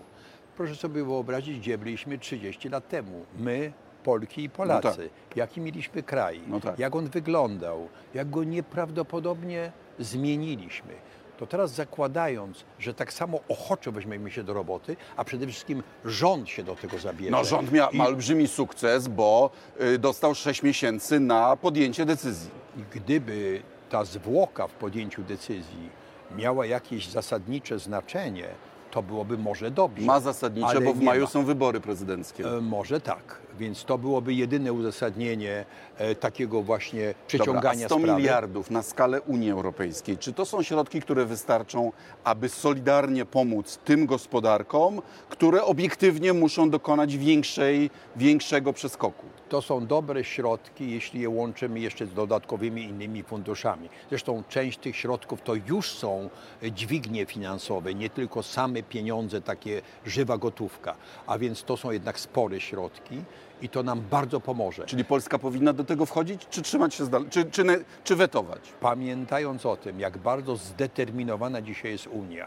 Proszę 0.57 0.75
sobie 0.77 1.05
wyobrazić, 1.05 1.59
gdzie 1.59 1.79
byliśmy 1.79 2.19
30 2.19 2.69
lat 2.69 2.89
temu. 2.89 3.25
My, 3.39 3.73
Polki 4.09 4.43
i 4.45 4.51
Polacy. 4.51 4.89
No 4.89 4.95
tak. 5.29 5.37
Jaki 5.37 5.61
mieliśmy 5.61 6.03
kraj, 6.03 6.41
No 6.47 6.61
tak. 6.61 6.79
jak 6.79 6.97
on 6.97 7.07
wyglądał, 7.09 7.89
jak 8.15 8.31
go 8.31 8.45
nieprawdopodobnie 8.45 9.73
zmieniliśmy. 9.99 10.93
To 11.39 11.47
teraz 11.47 11.71
zakładając, 11.75 12.65
że 12.79 12.95
tak 12.95 13.13
samo 13.13 13.41
ochoczo 13.49 13.93
weźmiemy 13.93 14.31
się 14.31 14.45
do 14.45 14.53
roboty, 14.55 14.97
a 15.17 15.25
przede 15.25 15.47
wszystkim 15.47 15.83
rząd 16.05 16.49
się 16.49 16.63
do 16.63 16.75
tego 16.77 16.99
zabierze. 16.99 17.31
No 17.31 17.45
rząd 17.45 17.73
mia, 17.73 17.87
I- 17.93 17.97
ma 17.97 18.07
olbrzymi 18.07 18.49
sukces, 18.49 19.09
bo 19.09 19.51
y, 19.81 19.99
dostał 19.99 20.35
6 20.35 20.63
miesięcy 20.63 21.21
na 21.21 21.57
podjęcie 21.57 22.05
decyzji. 22.07 22.51
I 22.77 22.81
gdyby 22.99 23.63
ta 23.91 24.05
zwłoka 24.05 24.67
w 24.67 24.73
podjęciu 24.73 25.23
decyzji 25.23 25.89
miała 26.37 26.67
jakieś 26.67 27.09
zasadnicze 27.09 27.79
znaczenie, 27.79 28.49
to 28.91 29.03
byłoby 29.03 29.39
może 29.39 29.71
dobrze. 29.71 30.07
Ma 30.07 30.21
zasadnicze, 30.21 30.81
bo 30.81 30.95
w 30.95 31.01
maju 31.03 31.23
ma. 31.23 31.27
są 31.29 31.45
wybory 31.45 31.81
prezydenckie. 31.81 32.45
E, 32.57 32.61
Może 32.61 33.01
tak, 33.01 33.41
więc 33.59 33.85
to 33.85 33.99
byłoby 33.99 34.35
jedyne 34.35 34.73
uzasadnienie 34.73 35.65
e, 35.97 36.15
takiego 36.15 36.63
właśnie 36.63 37.01
Dobra, 37.01 37.23
a 37.23 37.27
przeciągania 37.27 37.87
100 37.87 37.99
sprawy. 37.99 38.21
miliardów 38.21 38.71
na 38.71 38.83
skalę 38.83 39.21
Unii 39.21 39.51
Europejskiej, 39.51 40.19
czy 40.19 40.33
to 40.33 40.47
są 40.47 40.63
środki, 40.63 41.01
które 41.01 41.27
wystarczą, 41.27 41.93
aby 42.25 42.49
solidarnie 42.49 43.25
pomóc 43.25 43.79
tym 43.85 44.07
gospodarkom, 44.07 45.03
które 45.29 45.65
obiektywnie 45.65 46.33
muszą 46.33 46.71
dokonać 46.71 47.17
większej, 47.17 47.91
większego 48.17 48.73
przeskoku? 48.73 49.27
To 49.49 49.63
są 49.63 49.87
dobre 49.87 50.25
środki, 50.25 50.91
jeśli 50.91 51.21
je 51.21 51.29
łączymy 51.29 51.81
jeszcze 51.81 52.07
z 52.07 52.15
dodatkowymi 52.15 52.83
innymi 52.83 53.23
funduszami. 53.23 53.89
Zresztą 54.09 54.43
część 54.49 54.79
tych 54.79 54.97
środków 54.97 55.43
to 55.43 55.55
już 55.55 55.93
są 55.93 56.31
dźwignie 56.63 57.27
finansowe, 57.27 57.95
nie 57.95 58.11
tylko 58.11 58.43
same 58.43 58.83
pieniądze, 58.83 59.41
takie 59.41 59.83
żywa 60.07 60.39
gotówka, 60.39 60.95
a 61.27 61.39
więc 61.39 61.65
to 61.65 61.77
są 61.77 61.91
jednak 61.91 62.21
spore 62.21 62.61
środki 62.61 63.23
i 63.63 63.69
to 63.69 63.83
nam 63.83 64.01
bardzo 64.01 64.41
pomoże. 64.41 64.87
Czyli 64.87 65.05
Polska 65.05 65.39
powinna 65.39 65.73
do 65.73 65.85
tego 65.85 66.07
wchodzić, 66.07 66.47
czy 66.51 66.63
trzymać 66.63 66.95
się 66.95 67.05
z 67.05 67.09
dala, 67.09 67.25
czy, 67.31 67.45
czy, 67.45 67.85
czy 68.05 68.17
wetować? 68.17 68.61
Pamiętając 68.81 69.67
o 69.67 69.77
tym, 69.77 70.01
jak 70.01 70.19
bardzo 70.19 70.57
zdeterminowana 70.57 71.63
dzisiaj 71.63 71.93
jest 71.93 72.07
Unia 72.07 72.47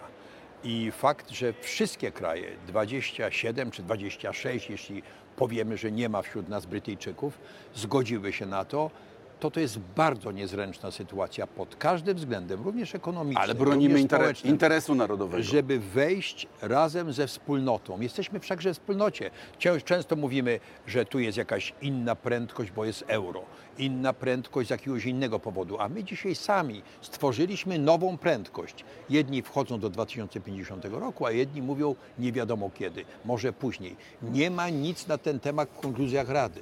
i 0.63 0.91
fakt, 0.91 1.29
że 1.29 1.53
wszystkie 1.53 2.11
kraje, 2.11 2.51
27 2.67 3.71
czy 3.71 3.83
26, 3.83 4.69
jeśli 4.69 5.03
powiemy, 5.35 5.77
że 5.77 5.91
nie 5.91 6.09
ma 6.09 6.21
wśród 6.21 6.49
nas 6.49 6.65
Brytyjczyków, 6.65 7.37
zgodziły 7.75 8.33
się 8.33 8.45
na 8.45 8.65
to, 8.65 8.91
to 9.41 9.51
to 9.51 9.59
jest 9.59 9.79
bardzo 9.79 10.31
niezręczna 10.31 10.91
sytuacja 10.91 11.47
pod 11.47 11.75
każdym 11.75 12.17
względem, 12.17 12.63
również 12.63 12.95
ekonomicznym, 12.95 13.43
Ale 13.43 13.55
bronimy 13.55 13.93
również 13.93 14.01
intere- 14.01 14.17
społecznym 14.17 14.53
interesu 14.53 14.95
narodowego. 14.95 15.43
żeby 15.43 15.79
wejść 15.79 16.47
razem 16.61 17.13
ze 17.13 17.27
wspólnotą. 17.27 18.01
Jesteśmy 18.01 18.39
wszakże 18.39 18.69
w 18.73 18.73
wspólnocie. 18.77 19.31
Często 19.85 20.15
mówimy, 20.15 20.59
że 20.87 21.05
tu 21.05 21.19
jest 21.19 21.37
jakaś 21.37 21.73
inna 21.81 22.15
prędkość, 22.15 22.71
bo 22.71 22.85
jest 22.85 23.03
euro, 23.07 23.41
inna 23.77 24.13
prędkość 24.13 24.67
z 24.67 24.71
jakiegoś 24.71 25.05
innego 25.05 25.39
powodu, 25.39 25.79
a 25.79 25.89
my 25.89 26.03
dzisiaj 26.03 26.35
sami 26.35 26.81
stworzyliśmy 27.01 27.79
nową 27.79 28.17
prędkość. 28.17 28.85
Jedni 29.09 29.41
wchodzą 29.41 29.79
do 29.79 29.89
2050 29.89 30.85
roku, 30.85 31.25
a 31.25 31.31
jedni 31.31 31.61
mówią 31.61 31.95
nie 32.19 32.31
wiadomo 32.31 32.69
kiedy, 32.79 33.05
może 33.25 33.53
później. 33.53 33.95
Nie 34.21 34.51
ma 34.51 34.69
nic 34.69 35.07
na 35.07 35.17
ten 35.17 35.39
temat 35.39 35.69
w 35.69 35.79
konkluzjach 35.81 36.29
Rady. 36.29 36.59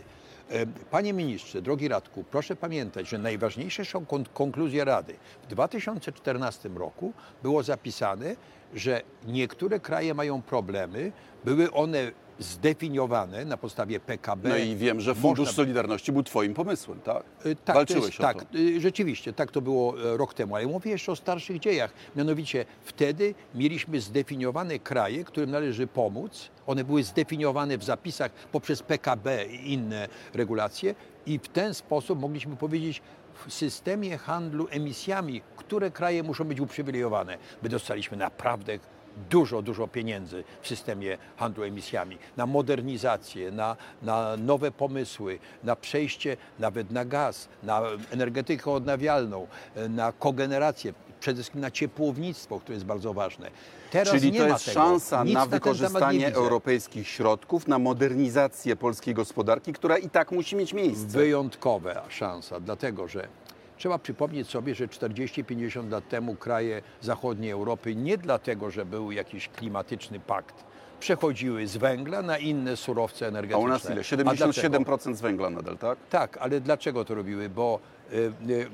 E, 0.51 0.65
Panie 0.91 1.13
ministrze, 1.13 1.61
drogi 1.61 1.87
Radku, 1.87 2.23
proszę 2.23 2.55
pamiętać, 2.55 3.09
że 3.09 3.17
najważniejsze 3.17 3.85
są 3.85 4.05
kon- 4.05 4.25
konkluzje 4.33 4.85
Rady. 4.85 5.15
W 5.43 5.47
2014 5.47 6.69
roku 6.69 7.13
było 7.43 7.63
zapisane, 7.63 8.35
że 8.73 9.01
niektóre 9.27 9.79
kraje 9.79 10.13
mają 10.13 10.41
problemy, 10.41 11.11
były 11.45 11.71
one 11.71 12.11
zdefiniowane 12.39 13.45
na 13.45 13.57
podstawie 13.57 13.99
PKB. 13.99 14.49
No 14.49 14.57
i 14.57 14.75
wiem, 14.75 15.01
że 15.01 15.11
Można- 15.11 15.21
Fundusz 15.21 15.51
Solidarności 15.51 16.11
był 16.11 16.23
Twoim 16.23 16.53
pomysłem, 16.53 16.99
tak? 17.01 17.23
Y, 17.45 17.55
Tak, 17.55 17.75
Walczyłeś 17.75 18.05
jest, 18.05 18.19
o 18.19 18.23
tak, 18.23 18.43
to. 18.45 18.57
y, 18.57 18.81
rzeczywiście, 18.81 19.33
tak 19.33 19.51
to 19.51 19.61
było 19.61 20.13
e, 20.13 20.17
rok 20.17 20.33
temu, 20.33 20.55
ale 20.55 20.67
mówię 20.67 20.91
jeszcze 20.91 21.11
o 21.11 21.15
starszych 21.15 21.59
dziejach. 21.59 21.93
Mianowicie 22.15 22.65
wtedy 22.83 23.33
mieliśmy 23.55 24.01
zdefiniowane 24.01 24.79
kraje, 24.79 25.23
którym 25.23 25.51
należy 25.51 25.87
pomóc. 25.87 26.49
One 26.67 26.83
były 26.83 27.03
zdefiniowane 27.03 27.77
w 27.77 27.83
zapisach 27.83 28.31
poprzez 28.51 28.83
PKB 28.83 29.45
i 29.45 29.73
inne 29.73 30.07
regulacje 30.33 30.95
i 31.25 31.39
w 31.39 31.47
ten 31.47 31.73
sposób 31.73 32.19
mogliśmy 32.19 32.55
powiedzieć 32.55 33.01
w 33.47 33.53
systemie 33.53 34.17
handlu 34.17 34.67
emisjami, 34.71 35.41
które 35.57 35.91
kraje 35.91 36.23
muszą 36.23 36.43
być 36.43 36.59
uprzywilejowane. 36.59 37.37
My 37.63 37.69
dostaliśmy 37.69 38.17
naprawdę 38.17 38.79
dużo, 39.29 39.61
dużo 39.61 39.87
pieniędzy 39.87 40.43
w 40.61 40.67
systemie 40.67 41.17
handlu 41.37 41.63
emisjami, 41.63 42.17
na 42.37 42.45
modernizację, 42.45 43.51
na, 43.51 43.77
na 44.01 44.37
nowe 44.37 44.71
pomysły, 44.71 45.39
na 45.63 45.75
przejście 45.75 46.37
nawet 46.59 46.91
na 46.91 47.05
gaz, 47.05 47.49
na 47.63 47.81
energetykę 48.11 48.71
odnawialną, 48.71 49.47
e, 49.75 49.89
na 49.89 50.11
kogenerację, 50.11 50.93
przede 51.19 51.35
wszystkim 51.35 51.61
na 51.61 51.71
ciepłownictwo, 51.71 52.59
które 52.59 52.73
jest 52.73 52.85
bardzo 52.85 53.13
ważne. 53.13 53.51
Teraz 53.91 54.13
Czyli 54.13 54.31
nie 54.31 54.39
to 54.39 54.45
ma 54.45 54.53
jest 54.53 54.65
tego. 54.65 54.73
szansa 54.73 55.23
Nic 55.23 55.33
na 55.33 55.43
nie 55.43 55.49
wykorzystanie 55.49 56.33
europejskich 56.33 57.07
środków, 57.07 57.67
na 57.67 57.79
modernizację 57.79 58.75
polskiej 58.75 59.13
gospodarki, 59.13 59.73
która 59.73 59.97
i 59.97 60.09
tak 60.09 60.31
musi 60.31 60.55
mieć 60.55 60.73
miejsce. 60.73 61.07
Wyjątkowa 61.07 62.03
szansa, 62.09 62.59
dlatego 62.59 63.07
że 63.07 63.27
trzeba 63.79 63.99
przypomnieć 63.99 64.49
sobie, 64.49 64.75
że 64.75 64.87
40-50 64.87 65.91
lat 65.91 66.09
temu 66.09 66.35
kraje 66.35 66.81
zachodniej 67.01 67.51
Europy 67.51 67.95
nie 67.95 68.17
dlatego, 68.17 68.71
że 68.71 68.85
był 68.85 69.11
jakiś 69.11 69.49
klimatyczny 69.49 70.19
pakt, 70.19 70.63
przechodziły 70.99 71.67
z 71.67 71.77
węgla 71.77 72.21
na 72.21 72.37
inne 72.37 72.77
surowce 72.77 73.25
A 73.25 73.27
energetyczne. 73.27 73.65
u 73.65 73.67
nas 73.67 73.85
ile? 73.85 74.01
A 74.31 74.35
dlaczego? 74.35 74.79
77% 74.83 75.13
z 75.15 75.21
węgla 75.21 75.49
nadal, 75.49 75.77
tak? 75.77 75.97
Tak, 76.09 76.37
ale 76.41 76.61
dlaczego 76.61 77.05
to 77.05 77.15
robiły? 77.15 77.49
Bo 77.49 77.79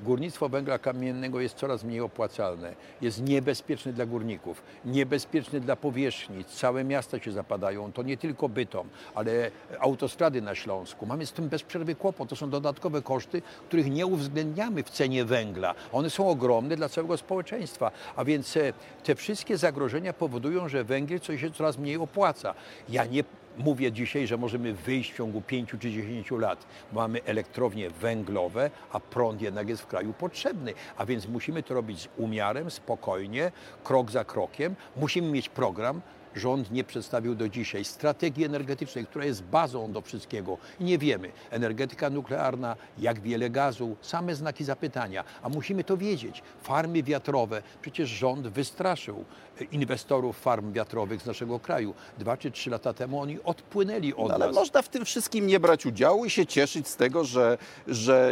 górnictwo 0.03 0.49
węgla 0.49 0.79
kamiennego 0.79 1.39
jest 1.39 1.55
coraz 1.55 1.83
mniej 1.83 2.01
opłacalne, 2.01 2.73
jest 3.01 3.21
niebezpieczne 3.21 3.93
dla 3.93 4.05
górników, 4.05 4.63
niebezpieczne 4.85 5.59
dla 5.59 5.75
powierzchni, 5.75 6.45
całe 6.45 6.83
miasta 6.83 7.19
się 7.19 7.31
zapadają, 7.31 7.91
to 7.91 8.03
nie 8.03 8.17
tylko 8.17 8.49
Bytom, 8.49 8.87
ale 9.15 9.51
autostrady 9.79 10.41
na 10.41 10.55
Śląsku. 10.55 11.05
Mamy 11.05 11.25
z 11.25 11.31
tym 11.31 11.49
bez 11.49 11.63
przerwy 11.63 11.95
kłopot, 11.95 12.29
to 12.29 12.35
są 12.35 12.49
dodatkowe 12.49 13.01
koszty, 13.01 13.41
których 13.67 13.91
nie 13.91 14.05
uwzględniamy 14.05 14.83
w 14.83 14.89
cenie 14.89 15.25
węgla. 15.25 15.75
One 15.91 16.09
są 16.09 16.29
ogromne 16.29 16.75
dla 16.75 16.89
całego 16.89 17.17
społeczeństwa, 17.17 17.91
a 18.15 18.25
więc 18.25 18.57
e, 18.57 18.73
te 19.03 19.15
wszystkie 19.15 19.57
zagrożenia 19.57 20.13
powodują, 20.13 20.69
że 20.69 20.83
węgiel 20.83 21.19
coś 21.19 21.41
się 21.41 21.51
coraz 21.51 21.77
mniej 21.77 21.97
opłaca. 21.97 22.53
Ja 22.89 23.05
nie 23.05 23.23
Mówię 23.57 23.91
dzisiaj, 23.91 24.27
że 24.27 24.37
możemy 24.37 24.73
wyjść 24.73 25.13
w 25.13 25.17
ciągu 25.17 25.41
5 25.41 25.69
czy 25.69 25.77
10 25.77 26.31
lat. 26.31 26.65
Mamy 26.93 27.23
elektrownie 27.23 27.89
węglowe, 27.89 28.69
a 28.91 28.99
prąd 28.99 29.41
jednak 29.41 29.69
jest 29.69 29.81
w 29.81 29.87
kraju 29.87 30.13
potrzebny. 30.13 30.73
A 30.97 31.05
więc 31.05 31.27
musimy 31.27 31.63
to 31.63 31.73
robić 31.73 32.01
z 32.01 32.07
umiarem, 32.17 32.71
spokojnie, 32.71 33.51
krok 33.83 34.11
za 34.11 34.23
krokiem. 34.23 34.75
Musimy 34.95 35.31
mieć 35.31 35.49
program. 35.49 36.01
Rząd 36.35 36.71
nie 36.71 36.83
przedstawił 36.83 37.35
do 37.35 37.49
dzisiaj 37.49 37.85
strategii 37.85 38.45
energetycznej, 38.45 39.05
która 39.05 39.25
jest 39.25 39.43
bazą 39.43 39.91
do 39.91 40.01
wszystkiego. 40.01 40.57
I 40.79 40.83
nie 40.83 40.97
wiemy, 40.97 41.31
energetyka 41.51 42.09
nuklearna, 42.09 42.75
jak 42.97 43.19
wiele 43.19 43.49
gazu, 43.49 43.95
same 44.01 44.35
znaki 44.35 44.63
zapytania. 44.63 45.23
A 45.43 45.49
musimy 45.49 45.83
to 45.83 45.97
wiedzieć. 45.97 46.43
Farmy 46.63 47.03
wiatrowe, 47.03 47.61
przecież 47.81 48.09
rząd 48.09 48.47
wystraszył 48.47 49.25
inwestorów 49.71 50.39
farm 50.39 50.71
wiatrowych 50.73 51.21
z 51.21 51.25
naszego 51.25 51.59
kraju. 51.59 51.93
Dwa 52.17 52.37
czy 52.37 52.51
trzy 52.51 52.69
lata 52.69 52.93
temu 52.93 53.21
oni 53.21 53.37
odpłynęli 53.43 54.13
od 54.13 54.27
No, 54.29 54.35
ale 54.35 54.45
nas. 54.47 54.55
można 54.55 54.81
w 54.81 54.89
tym 54.89 55.05
wszystkim 55.05 55.47
nie 55.47 55.59
brać 55.59 55.85
udziału 55.85 56.25
i 56.25 56.29
się 56.29 56.45
cieszyć 56.45 56.87
z 56.87 56.95
tego, 56.95 57.23
że, 57.23 57.57
że 57.87 58.31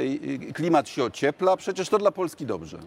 klimat 0.54 0.90
się 0.90 1.04
ociepla. 1.04 1.58
Przecież 1.58 1.90
to 1.90 1.98
dla 1.98 2.12
Polski 2.12 2.46
dobrze. 2.46 2.78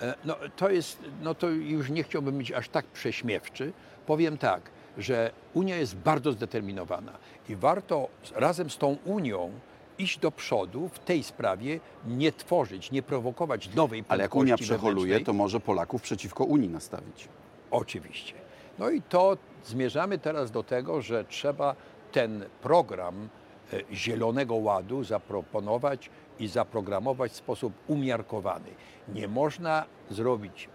E, 0.00 0.14
No 0.24 0.36
to 0.56 0.70
jest, 0.70 0.98
no 1.22 1.34
to 1.34 1.48
już 1.48 1.90
nie 1.90 2.02
chciałbym 2.02 2.38
być 2.38 2.52
aż 2.52 2.68
tak 2.68 2.86
prześmiewczy. 2.86 3.72
Powiem 4.06 4.38
tak, 4.38 4.70
że 4.98 5.30
Unia 5.54 5.76
jest 5.76 5.96
bardzo 5.96 6.32
zdeterminowana 6.32 7.12
i 7.48 7.56
warto 7.56 8.08
razem 8.34 8.70
z 8.70 8.78
tą 8.78 8.96
Unią 9.04 9.50
iść 9.98 10.18
do 10.18 10.30
przodu 10.30 10.88
w 10.88 10.98
tej 10.98 11.22
sprawie, 11.22 11.80
nie 12.06 12.32
tworzyć, 12.32 12.90
nie 12.90 13.02
prowokować 13.02 13.74
nowej 13.74 14.04
Ale 14.08 14.22
jak 14.22 14.34
Unia 14.34 14.56
przeholuje, 14.56 15.20
to 15.20 15.32
może 15.32 15.60
Polaków 15.60 16.02
przeciwko 16.02 16.44
Unii 16.44 16.68
nastawić. 16.68 17.28
Oczywiście. 17.70 18.34
No 18.78 18.90
i 18.90 19.02
to 19.02 19.36
zmierzamy 19.64 20.18
teraz 20.18 20.50
do 20.50 20.62
tego, 20.62 21.02
że 21.02 21.24
trzeba 21.24 21.76
ten 22.12 22.44
program 22.62 23.28
e, 23.72 23.94
Zielonego 23.94 24.54
Ładu 24.54 25.04
zaproponować 25.04 26.10
i 26.38 26.48
zaprogramować 26.48 27.32
w 27.32 27.36
sposób 27.36 27.72
umiarkowany. 27.86 28.70
Nie 29.08 29.28
można 29.28 29.84
zrobić 30.10 30.68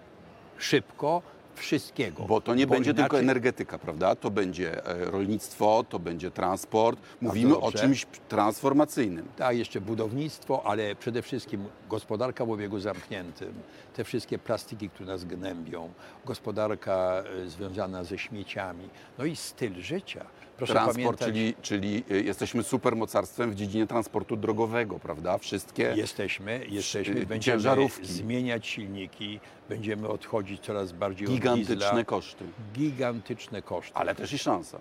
szybko 0.58 1.22
wszystkiego. 1.58 2.24
Bo 2.24 2.42
to 2.42 2.56
nie 2.56 2.68
będzie 2.68 2.94
tylko 2.94 3.18
inaczej- 3.18 3.20
energetyka, 3.20 3.80
prawda? 3.80 4.16
To 4.16 4.32
będzie 4.32 4.86
e, 4.86 5.06
rolnictwo, 5.06 5.86
to 5.90 6.00
będzie 6.00 6.32
transport. 6.32 7.00
Mówimy 7.22 7.58
o 7.58 7.72
czymś 7.72 8.06
transformacyjnym. 8.30 9.26
Tak, 9.38 9.58
jeszcze 9.58 9.82
budownictwo, 9.82 10.64
ale 10.66 10.96
przede 10.96 11.22
wszystkim 11.22 11.66
gospodarka 11.90 12.46
w 12.46 12.52
obiegu 12.52 12.80
zamkniętym, 12.80 13.54
te 13.96 14.04
wszystkie 14.04 14.40
plastiki, 14.40 14.90
które 14.90 15.08
nas 15.10 15.26
gnębią, 15.26 15.90
gospodarka 16.26 17.24
e, 17.46 17.50
związana 17.50 18.04
ze 18.04 18.18
śmieciami, 18.18 18.90
no 19.18 19.26
i 19.26 19.36
styl 19.36 19.74
życia. 19.82 20.26
Proszę 20.58 20.74
Transport, 20.74 21.20
pamiętać, 21.20 21.28
czyli, 21.28 21.56
czyli 21.62 22.04
e, 22.12 22.22
jesteśmy 22.22 22.64
supermocarstwem 22.64 23.52
w 23.52 23.56
dziedzinie 23.56 23.88
transportu 23.88 24.36
drogowego, 24.38 25.00
prawda? 25.00 25.38
Wszystkie. 25.38 25.94
Jesteśmy, 25.96 26.66
jesteśmy, 26.70 27.16
y, 27.16 27.26
będziemy 27.26 27.58
ciężarówki. 27.58 28.06
zmieniać 28.08 28.68
silniki, 28.68 29.40
będziemy 29.70 30.08
odchodzić 30.08 30.62
coraz 30.62 30.92
bardziej 30.92 31.28
od 31.28 31.34
Gigantyczne 31.56 31.76
diesla. 31.76 32.04
koszty, 32.04 32.46
Gigantyczne 32.74 33.62
koszty. 33.62 33.96
ale 33.96 34.16
też 34.16 34.34
i 34.34 34.38
szansa. 34.38 34.80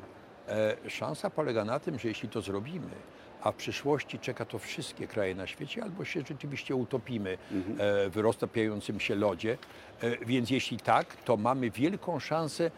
E, 0.49 0.91
szansa 0.91 1.31
polega 1.31 1.65
na 1.65 1.81
tym, 1.81 1.99
że 1.99 2.09
jeśli 2.09 2.29
to 2.29 2.41
zrobimy, 2.41 2.91
a 3.43 3.53
w 3.53 3.55
przyszłości 3.55 4.19
czeka 4.19 4.45
to 4.45 4.59
wszystkie 4.59 5.07
kraje 5.07 5.35
na 5.35 5.47
świecie, 5.47 5.83
albo 5.83 6.05
się 6.05 6.21
rzeczywiście 6.29 6.75
utopimy 6.75 7.31
e, 7.31 7.37
w 8.11 8.17
roztapiającym 8.17 9.01
się 9.01 9.15
lodzie. 9.15 9.59
E, 10.01 10.27
więc 10.27 10.51
jeśli 10.51 10.77
tak, 10.77 11.17
to 11.17 11.37
mamy 11.37 11.71
wielką 11.71 12.21
szansę 12.21 12.71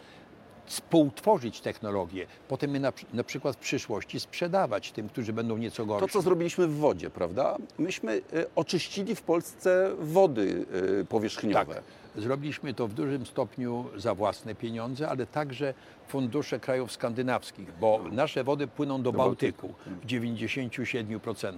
współtworzyć 0.65 1.61
technologię, 1.61 2.27
potem 2.47 2.73
je 2.73 2.79
na, 2.79 2.93
na 3.13 3.23
przykład 3.23 3.55
w 3.55 3.59
przyszłości 3.59 4.19
sprzedawać 4.19 4.91
tym, 4.91 5.09
którzy 5.09 5.33
będą 5.33 5.57
nieco 5.57 5.85
gorsi. 5.85 6.07
To, 6.07 6.13
co 6.13 6.21
zrobiliśmy 6.21 6.67
w 6.67 6.75
wodzie, 6.77 7.09
prawda? 7.09 7.57
Myśmy 7.77 8.21
e, 8.33 8.45
oczyścili 8.55 9.15
w 9.15 9.21
Polsce 9.21 9.91
wody 9.99 10.65
e, 11.01 11.05
powierzchniowe. 11.05 11.73
Tak. 11.75 11.83
Zrobiliśmy 12.15 12.73
to 12.73 12.87
w 12.87 12.93
dużym 12.93 13.25
stopniu 13.25 13.85
za 13.97 14.15
własne 14.15 14.55
pieniądze, 14.55 15.09
ale 15.09 15.25
także 15.25 15.73
fundusze 16.07 16.59
krajów 16.59 16.91
skandynawskich, 16.91 17.67
bo 17.79 18.01
nasze 18.11 18.43
wody 18.43 18.67
płyną 18.67 19.01
do, 19.01 19.11
Bałtyku, 19.13 19.73
w 20.01 20.05
97%. 20.05 21.53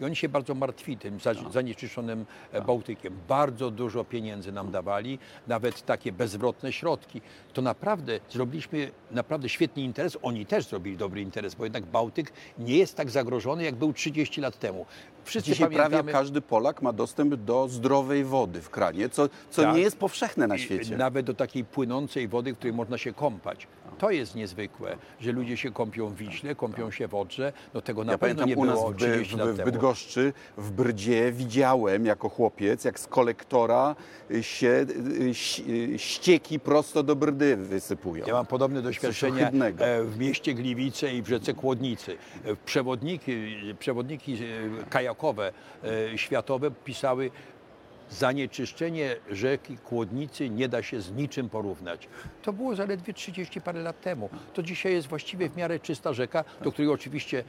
I 0.00 0.04
oni 0.04 0.16
się 0.16 0.28
bardzo 0.28 0.54
martwi 0.54 0.96
tym 0.96 1.20
za- 1.20 1.34
zanieczyszczonym 1.50 2.26
e, 2.52 2.62
Bałtykiem. 2.62 3.14
Bardzo 3.28 3.70
dużo 3.70 4.04
pieniędzy 4.04 4.52
nam 4.52 4.70
dawali, 4.70 5.18
nawet 5.46 5.82
takie 5.86 6.12
bezzwrotne 6.12 6.72
środki. 6.72 7.20
To 7.52 7.62
naprawdę 7.62 8.20
zrobiliśmy 8.30 8.90
naprawdę 9.10 9.48
świetny 9.48 9.82
interes. 9.82 10.18
Oni 10.22 10.46
też 10.46 10.66
zrobili 10.66 10.96
dobry 10.96 11.20
interes, 11.20 11.54
bo 11.54 11.64
jednak 11.64 11.84
Bałtyk 11.86 12.32
nie 12.58 12.76
jest 12.78 12.96
tak 12.96 13.10
zagrożony, 13.10 13.64
jak 13.64 13.74
był 13.74 13.92
30 13.92 14.40
lat 14.40 14.58
temu. 14.58 14.86
Wszyscy 15.24 15.50
Dzisiaj 15.50 15.68
prawie 15.68 15.80
pamiętamy... 15.80 16.12
każdy 16.12 16.40
Polak 16.40 16.82
ma 16.82 16.92
dostęp 16.92 17.34
do 17.34 17.68
zdrowej 17.68 18.24
wody 18.24 18.60
w 18.62 18.70
kranie, 18.70 19.08
co, 19.08 19.28
co 19.50 19.62
Tak. 19.62 19.74
nie 19.74 19.80
jest 19.80 19.98
powszechne 19.98 20.46
na 20.46 20.58
świecie. 20.58 20.96
Nawet 20.96 21.26
do 21.26 21.34
takiej 21.34 21.64
płynącej 21.64 22.28
wody, 22.28 22.54
w 22.54 22.56
której 22.56 22.74
można 22.74 22.98
się 22.98 23.12
kąpać. 23.12 23.66
To 23.98 24.10
jest 24.10 24.34
niezwykłe, 24.34 24.96
że 25.20 25.32
ludzie 25.32 25.56
się 25.56 25.70
kąpią 25.70 26.08
w 26.08 26.16
Wiśle, 26.16 26.54
kąpią 26.54 26.90
się 26.90 27.08
w 27.08 27.14
Odrze. 27.14 27.52
No 27.74 27.80
tego 27.82 28.04
na 28.04 28.12
Ja 28.12 28.18
pewno 28.18 28.44
nie 28.44 28.56
było 28.56 28.90
w, 28.90 28.94
By, 28.94 28.98
30 28.98 29.34
w, 29.34 29.38
lat 29.38 29.48
w 29.48 29.56
temu. 29.56 29.72
Bydgoszczy, 29.72 30.32
w 30.56 30.70
Brdzie 30.70 31.32
widziałem 31.32 32.06
jako 32.06 32.28
chłopiec, 32.28 32.84
jak 32.84 33.00
z 33.00 33.06
kolektora 33.06 33.96
y, 34.30 34.42
się 34.42 34.68
y, 34.68 35.32
y, 35.68 35.98
ścieki 35.98 36.60
prosto 36.60 37.02
do 37.02 37.16
Brdy 37.16 37.56
wysypują. 37.56 38.26
Ja 38.26 38.32
mam 38.34 38.46
podobne 38.46 38.82
doświadczenia 38.82 39.50
e, 39.50 40.04
w 40.04 40.18
mieście 40.18 40.54
Gliwice 40.54 41.14
i 41.14 41.22
w 41.22 41.28
rzece 41.28 41.54
Kłodnicy. 41.54 42.16
E, 42.44 42.56
Przewodniki, 42.56 43.32
przewodniki 43.78 44.34
e, 44.34 44.38
kajakowe 44.90 45.52
światowe 46.16 46.70
pisały 46.70 47.30
zanieczyszczenie 48.10 49.16
rzeki 49.30 49.78
Kłodnicy 49.78 50.50
nie 50.50 50.68
da 50.68 50.82
się 50.82 51.00
z 51.00 51.12
niczym 51.12 51.48
porównać. 51.50 52.08
To 52.42 52.52
było 52.52 52.76
zaledwie 52.76 53.14
30 53.14 53.60
parę 53.60 53.82
lat 53.82 54.00
temu. 54.00 54.28
To 54.54 54.62
dzisiaj 54.62 54.92
jest 54.92 55.08
właściwie 55.08 55.48
w 55.48 55.56
miarę 55.56 55.80
czysta 55.80 56.12
rzeka, 56.12 56.44
do 56.62 56.72
której 56.72 56.90
oczywiście 56.90 57.44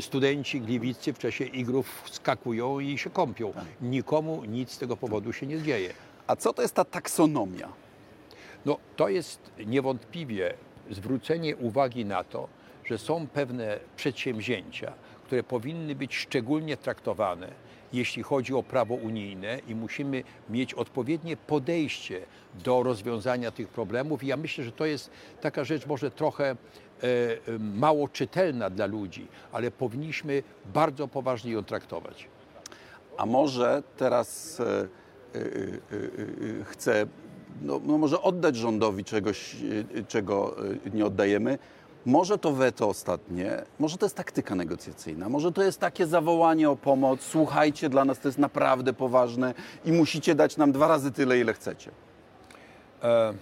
studenci 0.00 0.60
gliwiccy 0.60 1.12
w 1.12 1.18
czasie 1.18 1.44
igrów 1.44 2.02
skakują 2.10 2.80
i 2.80 2.98
się 2.98 3.10
kąpią. 3.10 3.52
Nikomu 3.80 4.44
nic 4.44 4.70
z 4.70 4.78
tego 4.78 4.96
powodu 4.96 5.32
się 5.32 5.46
nie 5.46 5.62
dzieje. 5.62 5.92
A 6.26 6.36
co 6.36 6.52
to 6.52 6.62
jest 6.62 6.74
ta 6.74 6.84
taksonomia? 6.84 7.68
No, 8.66 8.78
to 8.96 9.08
jest 9.08 9.50
niewątpliwie 9.66 10.54
zwrócenie 10.90 11.56
uwagi 11.56 12.04
na 12.04 12.24
to, 12.24 12.48
że 12.84 12.98
są 12.98 13.26
pewne 13.26 13.78
przedsięwzięcia, 13.96 14.92
które 15.24 15.42
powinny 15.42 15.94
być 15.94 16.16
szczególnie 16.16 16.76
traktowane, 16.76 17.48
jeśli 17.92 18.22
chodzi 18.22 18.54
o 18.54 18.62
prawo 18.62 18.94
unijne 18.94 19.60
i 19.68 19.74
musimy 19.74 20.22
mieć 20.50 20.74
odpowiednie 20.74 21.36
podejście 21.36 22.20
do 22.64 22.82
rozwiązania 22.82 23.50
tych 23.50 23.68
problemów. 23.68 24.22
I 24.22 24.26
ja 24.26 24.36
myślę, 24.36 24.64
że 24.64 24.72
to 24.72 24.86
jest 24.86 25.10
taka 25.40 25.64
rzecz 25.64 25.86
może 25.86 26.10
trochę 26.10 26.44
e, 26.44 26.56
e, 27.04 27.58
mało 27.58 28.08
czytelna 28.08 28.70
dla 28.70 28.86
ludzi, 28.86 29.26
ale 29.52 29.70
powinniśmy 29.70 30.42
bardzo 30.74 31.08
poważnie 31.08 31.52
ją 31.52 31.64
traktować. 31.64 32.28
A 33.16 33.26
może 33.26 33.82
teraz 33.96 34.60
e, 34.60 34.88
chcę, 36.64 37.06
no, 37.62 37.80
no 37.84 37.98
może 37.98 38.22
oddać 38.22 38.56
rządowi 38.56 39.04
czegoś, 39.04 39.56
czego 40.08 40.56
nie 40.94 41.06
oddajemy. 41.06 41.58
Może 42.06 42.38
to 42.38 42.52
weto 42.52 42.88
ostatnie, 42.88 43.62
może 43.78 43.98
to 43.98 44.06
jest 44.06 44.16
taktyka 44.16 44.54
negocjacyjna, 44.54 45.28
może 45.28 45.52
to 45.52 45.62
jest 45.62 45.80
takie 45.80 46.06
zawołanie 46.06 46.70
o 46.70 46.76
pomoc. 46.76 47.20
Słuchajcie, 47.20 47.88
dla 47.88 48.04
nas 48.04 48.20
to 48.20 48.28
jest 48.28 48.38
naprawdę 48.38 48.92
poważne 48.92 49.54
i 49.84 49.92
musicie 49.92 50.34
dać 50.34 50.56
nam 50.56 50.72
dwa 50.72 50.88
razy 50.88 51.12
tyle, 51.12 51.38
ile 51.38 51.52
chcecie. 51.52 51.90
E, 53.02 53.34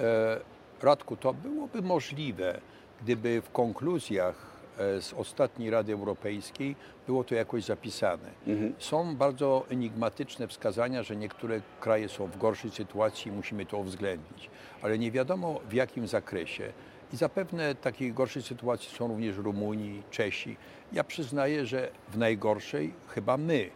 e, 0.00 0.40
Radku, 0.82 1.16
to 1.16 1.34
byłoby 1.34 1.82
możliwe, 1.82 2.60
gdyby 3.02 3.42
w 3.42 3.50
konkluzjach 3.50 4.34
e, 4.78 5.02
z 5.02 5.12
ostatniej 5.12 5.70
Rady 5.70 5.92
Europejskiej 5.92 6.76
było 7.06 7.24
to 7.24 7.34
jakoś 7.34 7.64
zapisane. 7.64 8.30
Są 8.78 9.16
bardzo 9.16 9.64
enigmatyczne 9.70 10.48
wskazania, 10.48 11.02
że 11.02 11.16
niektóre 11.16 11.60
kraje 11.80 12.08
są 12.08 12.26
w 12.26 12.38
gorszej 12.38 12.70
sytuacji 12.70 13.32
i 13.32 13.34
musimy 13.34 13.66
to 13.66 13.78
uwzględnić, 13.78 14.50
ale 14.82 14.98
nie 14.98 15.10
wiadomo 15.10 15.60
w 15.68 15.72
jakim 15.72 16.06
zakresie. 16.06 16.72
I 17.12 17.16
zapewne 17.16 17.74
takiej 17.74 18.12
gorszej 18.12 18.42
sytuacji 18.42 18.96
są 18.96 19.08
również 19.08 19.36
Rumunii, 19.36 20.02
Czesi. 20.10 20.56
Ja 20.92 21.04
przyznaję, 21.04 21.66
że 21.66 21.90
w 22.08 22.16
najgorszej 22.16 22.92
chyba 23.08 23.36
my. 23.36 23.70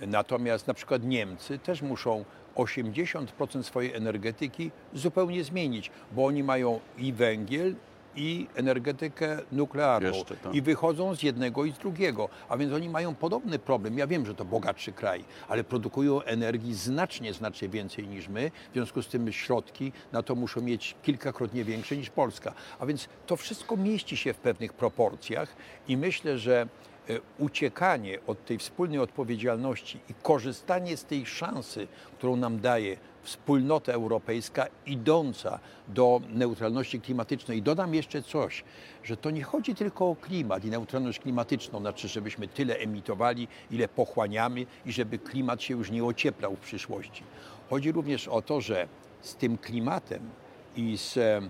Natomiast 0.00 0.66
na 0.66 0.74
przykład 0.74 1.04
Niemcy 1.04 1.58
też 1.58 1.82
muszą 1.82 2.24
80% 2.54 3.62
swojej 3.62 3.94
energetyki 3.94 4.70
zupełnie 4.94 5.44
zmienić, 5.44 5.90
bo 6.12 6.26
oni 6.26 6.42
mają 6.42 6.80
i 6.98 7.12
węgiel, 7.12 7.74
i 8.16 8.46
energetykę 8.54 9.38
nuklearną. 9.52 10.08
Jeszcze, 10.08 10.36
tak. 10.36 10.54
I 10.54 10.62
wychodzą 10.62 11.14
z 11.14 11.22
jednego 11.22 11.64
i 11.64 11.72
z 11.72 11.78
drugiego. 11.78 12.28
A 12.48 12.56
więc 12.56 12.72
oni 12.72 12.88
mają 12.88 13.14
podobny 13.14 13.58
problem. 13.58 13.98
Ja 13.98 14.06
wiem, 14.06 14.26
że 14.26 14.34
to 14.34 14.44
bogatszy 14.44 14.92
kraj, 14.92 15.24
ale 15.48 15.64
produkują 15.64 16.22
energii 16.22 16.74
znacznie, 16.74 17.32
znacznie 17.32 17.68
więcej 17.68 18.08
niż 18.08 18.28
my. 18.28 18.50
W 18.70 18.72
związku 18.72 19.02
z 19.02 19.08
tym 19.08 19.32
środki 19.32 19.92
na 20.12 20.22
to 20.22 20.34
muszą 20.34 20.60
mieć 20.60 20.94
kilkakrotnie 21.02 21.64
większe 21.64 21.96
niż 21.96 22.10
Polska. 22.10 22.52
A 22.78 22.86
więc 22.86 23.08
to 23.26 23.36
wszystko 23.36 23.76
mieści 23.76 24.16
się 24.16 24.34
w 24.34 24.38
pewnych 24.38 24.72
proporcjach 24.72 25.56
i 25.88 25.96
myślę, 25.96 26.38
że 26.38 26.66
e, 27.08 27.20
uciekanie 27.38 28.18
od 28.26 28.44
tej 28.44 28.58
wspólnej 28.58 28.98
odpowiedzialności 28.98 30.00
i 30.10 30.14
korzystanie 30.22 30.96
z 30.96 31.04
tej 31.04 31.26
szansy, 31.26 31.88
którą 32.18 32.36
nam 32.36 32.60
daje 32.60 32.96
wspólnota 33.22 33.92
europejska 33.92 34.66
idąca 34.86 35.58
do 35.88 36.20
neutralności 36.28 37.00
klimatycznej. 37.00 37.58
I 37.58 37.62
dodam 37.62 37.94
jeszcze 37.94 38.22
coś, 38.22 38.64
że 39.04 39.16
to 39.16 39.30
nie 39.30 39.42
chodzi 39.42 39.74
tylko 39.74 40.10
o 40.10 40.16
klimat 40.16 40.64
i 40.64 40.70
neutralność 40.70 41.18
klimatyczną, 41.18 41.80
znaczy 41.80 42.08
żebyśmy 42.08 42.48
tyle 42.48 42.76
emitowali, 42.76 43.48
ile 43.70 43.88
pochłaniamy 43.88 44.66
i 44.86 44.92
żeby 44.92 45.18
klimat 45.18 45.62
się 45.62 45.74
już 45.74 45.90
nie 45.90 46.04
ocieplał 46.04 46.56
w 46.56 46.60
przyszłości. 46.60 47.22
Chodzi 47.70 47.92
również 47.92 48.28
o 48.28 48.42
to, 48.42 48.60
że 48.60 48.88
z 49.20 49.36
tym 49.36 49.58
klimatem 49.58 50.30
i 50.76 50.98
z 50.98 51.16
e, 51.16 51.40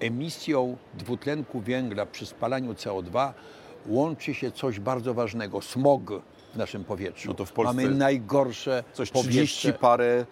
emisją 0.00 0.76
dwutlenku 0.94 1.60
węgla 1.60 2.06
przy 2.06 2.26
spalaniu 2.26 2.72
CO2 2.72 3.32
łączy 3.86 4.34
się 4.34 4.50
coś 4.50 4.80
bardzo 4.80 5.14
ważnego, 5.14 5.60
smog 5.60 6.02
w 6.54 6.56
naszym 6.56 6.84
powietrzu. 6.84 7.28
No 7.28 7.34
to 7.34 7.44
w 7.44 7.52
Polsce 7.52 7.74
Mamy 7.74 7.94
najgorsze 7.94 8.84
Coś 8.92 9.10
powietrze. 9.10 9.30
30 9.30 9.72
parę 9.72 10.26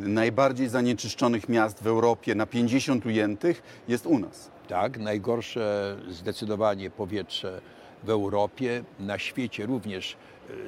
najbardziej 0.00 0.68
zanieczyszczonych 0.68 1.48
miast 1.48 1.82
w 1.82 1.86
Europie 1.86 2.34
na 2.34 2.46
50 2.46 3.06
ujętych 3.06 3.62
jest 3.88 4.06
u 4.06 4.18
nas. 4.18 4.50
Tak, 4.68 4.98
najgorsze 4.98 5.96
zdecydowanie 6.08 6.90
powietrze 6.90 7.60
w 8.04 8.10
Europie, 8.10 8.84
na 9.00 9.18
świecie 9.18 9.66
również, 9.66 10.16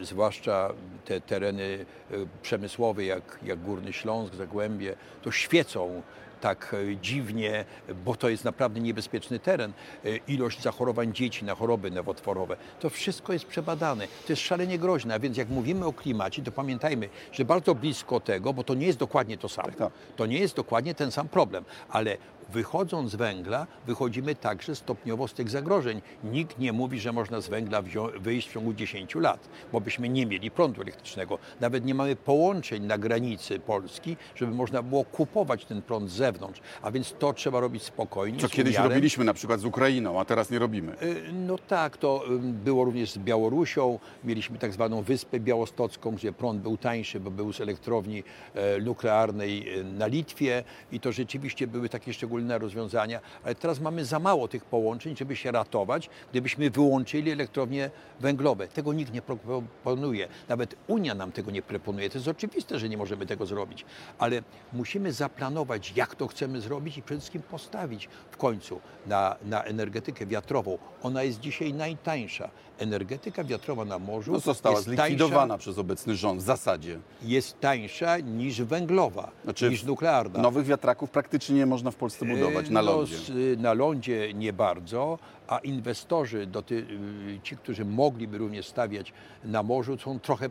e, 0.01 0.05
zwłaszcza 0.05 0.73
te 1.05 1.21
tereny 1.21 1.87
e, 2.11 2.15
przemysłowe 2.43 3.05
jak, 3.05 3.39
jak 3.43 3.63
Górny 3.63 3.93
Śląsk, 3.93 4.35
Zagłębie, 4.35 4.97
to 5.23 5.31
świecą 5.31 6.03
tak 6.41 6.75
e, 6.93 6.97
dziwnie, 6.97 7.65
bo 8.05 8.15
to 8.15 8.29
jest 8.29 8.45
naprawdę 8.45 8.81
niebezpieczny 8.81 9.39
teren. 9.39 9.73
E, 10.05 10.17
Ilość 10.17 10.63
zachorowań 10.63 11.15
dzieci 11.15 11.45
na 11.45 11.55
choroby 11.55 11.91
nowotworowe, 11.91 12.57
to 12.81 12.91
wszystko 12.91 13.33
jest 13.33 13.45
przebadane. 13.45 14.07
To 14.07 14.33
jest 14.33 14.43
szalenie 14.43 14.79
groźne, 14.79 15.15
a 15.15 15.19
więc 15.19 15.37
jak 15.37 15.49
mówimy 15.49 15.87
o 15.87 15.93
klimacie, 15.93 16.43
to 16.43 16.53
pamiętajmy, 16.53 17.09
że 17.33 17.45
bardzo 17.45 17.75
blisko 17.75 18.21
tego, 18.21 18.53
bo 18.53 18.65
to 18.65 18.75
nie 18.75 18.87
jest 18.87 18.99
dokładnie 18.99 19.39
to 19.39 19.49
samo. 19.49 19.69
tak. 19.79 19.93
To 20.17 20.27
nie 20.27 20.39
jest 20.39 20.57
dokładnie 20.57 20.95
ten 20.95 21.11
sam 21.11 21.29
problem, 21.29 21.65
ale 21.89 22.17
wychodząc 22.49 23.11
z 23.11 23.15
węgla, 23.15 23.67
wychodzimy 23.87 24.35
także 24.35 24.77
stopniowo 24.77 25.29
z 25.29 25.35
tych 25.35 25.51
zagrożeń. 25.51 26.03
Nikt 26.25 26.59
nie 26.59 26.73
mówi, 26.73 27.01
że 27.01 27.13
można 27.13 27.41
z 27.41 27.49
węgla 27.49 27.83
wyjść 28.21 28.49
w 28.49 28.53
ciągu 28.53 28.75
10 28.75 29.15
lat, 29.15 29.49
bo 29.73 29.81
byśmy 29.81 30.09
nie 30.09 30.27
mieli 30.27 30.51
prądu 30.51 30.83
elektrycznego. 30.83 31.39
Nawet 31.61 31.85
nie 31.85 31.95
mamy 31.95 32.17
połączeń 32.17 32.85
na 32.85 32.99
granicy 32.99 33.61
Polski, 33.61 34.17
żeby 34.35 34.55
można 34.55 34.83
było 34.83 35.05
kupować 35.05 35.65
ten 35.65 35.83
prąd 35.83 36.11
z 36.11 36.13
zewnątrz. 36.13 36.61
A 36.83 36.91
więc 36.91 37.15
to 37.19 37.33
trzeba 37.33 37.61
robić 37.61 37.83
spokojnie. 37.83 38.39
Co 38.41 38.49
kiedyś 38.49 38.75
umiarem. 38.75 38.93
robiliśmy 38.93 39.25
na 39.25 39.35
przykład 39.35 39.61
z 39.61 39.65
Ukrainą, 39.65 40.21
a 40.21 40.25
teraz 40.25 40.51
nie 40.51 40.59
robimy. 40.59 40.93
Y, 41.03 41.33
No 41.33 41.59
tak, 41.59 41.97
to 41.97 42.25
y, 42.35 42.39
było 42.39 42.85
również 42.85 43.11
z 43.11 43.19
Białorusią. 43.19 43.99
Mieliśmy 44.25 44.59
tak 44.59 44.73
zwaną 44.73 45.03
Wyspę 45.03 45.41
Białostocką, 45.41 46.11
gdzie 46.11 46.33
prąd 46.33 46.63
był 46.63 46.77
tańszy, 46.77 47.21
bo 47.21 47.31
był 47.31 47.53
z 47.53 47.61
elektrowni 47.61 48.23
e, 48.55 48.81
nuklearnej 48.81 49.81
e, 49.81 49.85
na 49.85 50.07
Litwie 50.07 50.65
i 50.93 51.01
to 51.01 51.13
rzeczywiście 51.13 51.67
były 51.67 51.89
takie 51.89 52.13
szczególne 52.13 52.38
rozwiązania, 52.59 53.21
ale 53.45 53.55
teraz 53.55 53.81
mamy 53.81 54.05
za 54.05 54.19
mało 54.19 54.49
tych 54.49 54.65
połączeń, 54.65 55.17
żeby 55.17 55.37
się 55.37 55.53
ratować, 55.53 56.11
gdybyśmy 56.31 56.71
wyłączyli 56.71 57.31
elektrownie 57.31 57.91
węglowe. 58.21 58.69
Tego 58.69 58.93
nikt 58.93 59.13
nie 59.13 59.23
proponuje. 59.23 60.29
Nawet 60.49 60.75
Unia 60.87 61.15
nam 61.15 61.33
tego 61.33 61.51
nie 61.51 61.63
proponuje. 61.63 62.11
To 62.11 62.19
jest 62.19 62.29
oczywiste, 62.29 62.79
że 62.79 62.89
nie 62.89 62.97
możemy 62.97 63.27
tego 63.27 63.47
zrobić, 63.47 63.85
ale 64.19 64.43
musimy 64.73 65.13
zaplanować, 65.13 65.93
jak 65.97 66.15
to 66.15 66.27
chcemy 66.27 66.61
zrobić 66.61 66.99
i 66.99 67.03
przede 67.03 67.21
wszystkim 67.21 67.43
postawić 67.43 68.09
w 68.31 68.37
końcu 68.37 68.81
na, 69.07 69.37
na 69.45 69.63
energetykę 69.63 70.27
wiatrową. 70.27 70.79
Ona 71.03 71.23
jest 71.23 71.41
dzisiaj 71.41 71.75
najtańsza. 71.75 72.51
Energetyka 72.79 73.45
wiatrowa 73.45 73.85
na 73.85 73.99
morzu 73.99 74.33
No, 74.33 74.41
została 74.41 74.81
zlikwidowana 74.81 75.41
tańsza, 75.41 75.59
przez 75.59 75.79
obecny 75.79 76.17
rząd 76.17 76.41
w 76.41 76.45
zasadzie. 76.45 76.99
jest 77.23 77.61
tańsza 77.61 78.19
niż 78.19 78.63
węglowa, 78.63 79.31
Znaczy, 79.45 79.71
niż 79.71 79.85
nuklearna. 79.85 80.43
Nowych 80.43 80.67
wiatraków 80.67 81.11
praktycznie 81.11 81.57
nie 81.57 81.67
można 81.67 81.91
w 81.91 81.97
Polsce 81.97 82.27
budować 82.27 82.71
na 82.71 82.83
No, 82.83 82.91
lądzie. 82.93 83.17
z- 83.17 83.61
na 83.61 83.73
lądzie 83.73 84.35
nie 84.35 84.53
bardzo, 84.53 85.19
a 85.49 85.59
inwestorzy, 85.59 86.47
doty, 86.47 86.75
y, 86.75 87.41
ci, 87.43 87.57
którzy 87.57 87.85
mogliby 87.85 88.39
również 88.39 88.67
stawiać 88.67 89.13
na 89.45 89.63
morzu, 89.63 89.99
są 89.99 90.21
trochę 90.21 90.51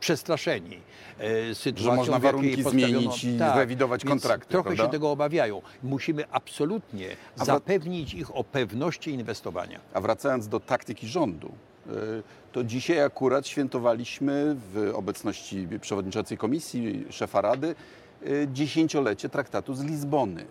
przestraszeni 0.00 0.80
e, 1.18 1.54
sytuacją, 1.54 1.96
można 1.96 2.18
w 2.18 2.22
jakiej 2.22 2.40
warunki 2.40 2.62
zmienić 2.62 3.24
i 3.24 3.38
zrewidować 3.38 4.04
więc 4.04 4.10
kontrakty, 4.10 4.50
Trochę 4.50 4.64
prawda? 4.64 4.84
się 4.84 4.90
tego 4.90 5.10
obawiają. 5.10 5.62
Musimy 5.82 6.24
absolutnie 6.30 7.08
zapewnić 7.36 8.14
ich 8.14 8.36
o 8.36 8.44
pewności 8.44 9.10
inwestowania. 9.10 9.80
A 9.94 10.00
wracając 10.00 10.48
do 10.48 10.60
taktyki 10.60 11.06
rządu, 11.06 11.52
y, 11.86 11.90
to 12.52 12.64
dzisiaj 12.64 13.02
akurat 13.02 13.46
świętowaliśmy 13.46 14.56
w 14.72 14.92
obecności 14.94 15.68
przewodniczącej 15.80 16.38
komisji, 16.38 17.04
szefa 17.10 17.40
Rady, 17.40 17.74
y, 18.26 18.48
dziesięciolecie 18.52 19.28
traktatu 19.28 19.74
z 19.74 19.84
Lizbony. 19.84 20.46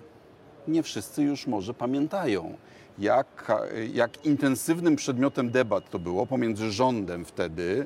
Nie 0.68 0.84
wszyscy 0.84 1.24
już 1.24 1.48
może 1.48 1.74
pamiętają, 1.74 2.58
jak, 3.00 3.52
jak 3.94 4.26
intensywnym 4.26 4.96
przedmiotem 4.96 5.50
debat 5.50 5.90
to 5.90 6.00
było 6.00 6.26
pomiędzy 6.26 6.72
rządem 6.72 7.26
wtedy 7.26 7.86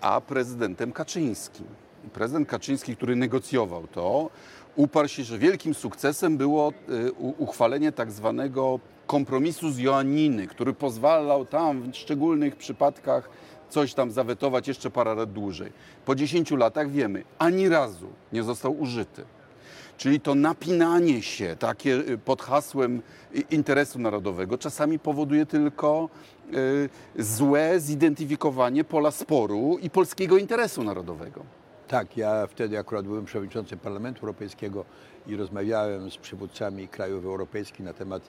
a 0.00 0.20
prezydentem 0.20 0.92
Kaczyńskim. 0.92 1.66
Prezydent 2.12 2.48
Kaczyński, 2.48 2.96
który 2.96 3.16
negocjował 3.16 3.86
to, 3.86 4.30
uparł 4.76 5.08
się, 5.08 5.24
że 5.24 5.38
wielkim 5.38 5.74
sukcesem 5.74 6.36
było 6.36 6.72
u- 7.18 7.34
uchwalenie 7.42 7.92
tak 7.92 8.12
zwanego 8.12 8.80
kompromisu 9.06 9.70
z 9.70 9.78
Joanniny, 9.78 10.46
który 10.46 10.72
pozwalał 10.72 11.46
tam 11.46 11.92
w 11.92 11.96
szczególnych 11.96 12.56
przypadkach 12.56 13.30
coś 13.68 13.94
tam 13.94 14.10
zawetować 14.10 14.68
jeszcze 14.68 14.90
parę 14.90 15.14
lat 15.14 15.32
dłużej. 15.32 15.72
Po 16.04 16.14
10 16.14 16.50
latach 16.50 16.90
wiemy, 16.90 17.24
ani 17.38 17.68
razu 17.68 18.06
nie 18.32 18.42
został 18.42 18.80
użyty. 18.80 19.24
Czyli 19.96 20.20
to 20.20 20.34
napinanie 20.34 21.22
się 21.22 21.56
takie 21.58 21.94
y, 21.94 22.18
pod 22.18 22.42
hasłem 22.42 23.02
y, 23.34 23.40
interesu 23.50 23.98
narodowego 23.98 24.58
czasami 24.58 24.98
powoduje 24.98 25.46
tylko 25.46 26.08
y, 26.54 27.22
złe 27.22 27.80
zidentyfikowanie 27.80 28.84
pola 28.84 29.10
sporu 29.10 29.78
i 29.82 29.90
polskiego 29.90 30.38
interesu 30.38 30.84
narodowego. 30.84 31.44
Tak, 31.88 32.16
ja 32.16 32.46
wtedy 32.46 32.78
akurat 32.78 33.06
byłem 33.06 33.24
przewodniczącym 33.24 33.78
Parlamentu 33.78 34.20
Europejskiego 34.20 34.84
i 35.26 35.36
rozmawiałem 35.36 36.10
z 36.10 36.16
przywódcami 36.16 36.88
krajów 36.88 37.24
europejskich 37.24 37.80
na 37.80 37.92
temat 37.92 38.22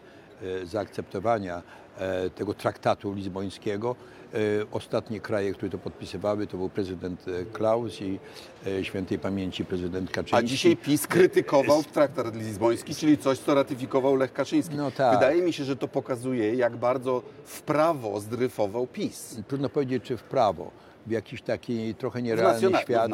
zaakceptowania 0.64 1.62
e, 1.98 2.30
tego 2.30 2.54
traktatu 2.54 3.14
lizbońskiego. 3.14 3.96
E, 4.34 4.38
Ostatnie 4.72 5.20
kraje, 5.20 5.54
które 5.54 5.70
to 5.72 5.78
podpisywały, 5.78 6.48
to 6.48 6.58
był 6.58 6.70
prezydent 6.70 7.26
e, 7.28 7.46
Klaus 7.46 8.02
i 8.02 8.20
e, 8.68 8.84
świętej 8.84 9.20
pamięci 9.20 9.66
prezydent 9.66 10.12
Kaczyński. 10.12 10.36
A 10.36 10.42
dzisiaj 10.42 10.78
PiS 10.78 11.08
krytykował 11.08 11.84
traktat 11.84 12.36
lizboński, 12.36 12.96
czyli 12.96 13.18
coś, 13.18 13.38
co 13.40 13.56
ratyfikował 13.56 14.16
Lech 14.16 14.34
Kaczyński. 14.34 14.76
No 14.76 14.92
tak. 14.92 15.14
Wydaje 15.20 15.42
mi 15.42 15.54
się, 15.54 15.64
że 15.64 15.76
to 15.76 15.88
pokazuje, 15.88 16.56
jak 16.56 16.78
bardzo 16.78 17.22
w 17.46 17.62
prawo 17.62 18.20
zdryfował 18.20 18.88
PiS. 18.88 19.38
Trudno 19.48 19.70
powiedzieć, 19.70 20.04
czy 20.04 20.18
w 20.18 20.24
prawo. 20.24 20.72
W 21.08 21.12
jakiś 21.12 21.42
taki 21.42 21.96
trochę 21.96 22.22
nierealny 22.22 22.78
świat 22.82 23.12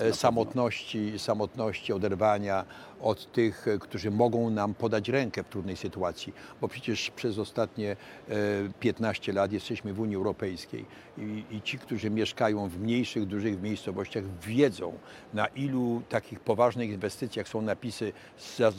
e, 0.00 0.12
samotności, 0.12 1.18
samotności, 1.18 1.92
oderwania 1.92 2.64
od 3.02 3.32
tych, 3.32 3.68
e, 3.68 3.78
którzy 3.78 4.10
mogą 4.10 4.50
nam 4.50 4.74
podać 4.74 5.08
rękę 5.08 5.42
w 5.42 5.48
trudnej 5.48 5.76
sytuacji, 5.76 6.32
bo 6.60 6.68
przecież 6.68 7.10
przez 7.10 7.38
ostatnie 7.38 7.90
e, 8.28 8.34
15 8.80 9.32
lat 9.32 9.52
jesteśmy 9.52 9.92
w 9.92 10.00
Unii 10.00 10.16
Europejskiej 10.16 10.84
i, 11.18 11.44
i 11.50 11.62
ci, 11.62 11.78
którzy 11.78 12.10
mieszkają 12.10 12.68
w 12.68 12.78
mniejszych, 12.78 13.26
dużych 13.26 13.62
miejscowościach 13.62 14.24
wiedzą, 14.40 14.92
na 15.34 15.46
ilu 15.46 16.02
takich 16.08 16.40
poważnych 16.40 16.90
inwestycjach 16.90 17.48
są 17.48 17.62
napisy 17.62 18.12
z, 18.36 18.60
e, 18.60 18.72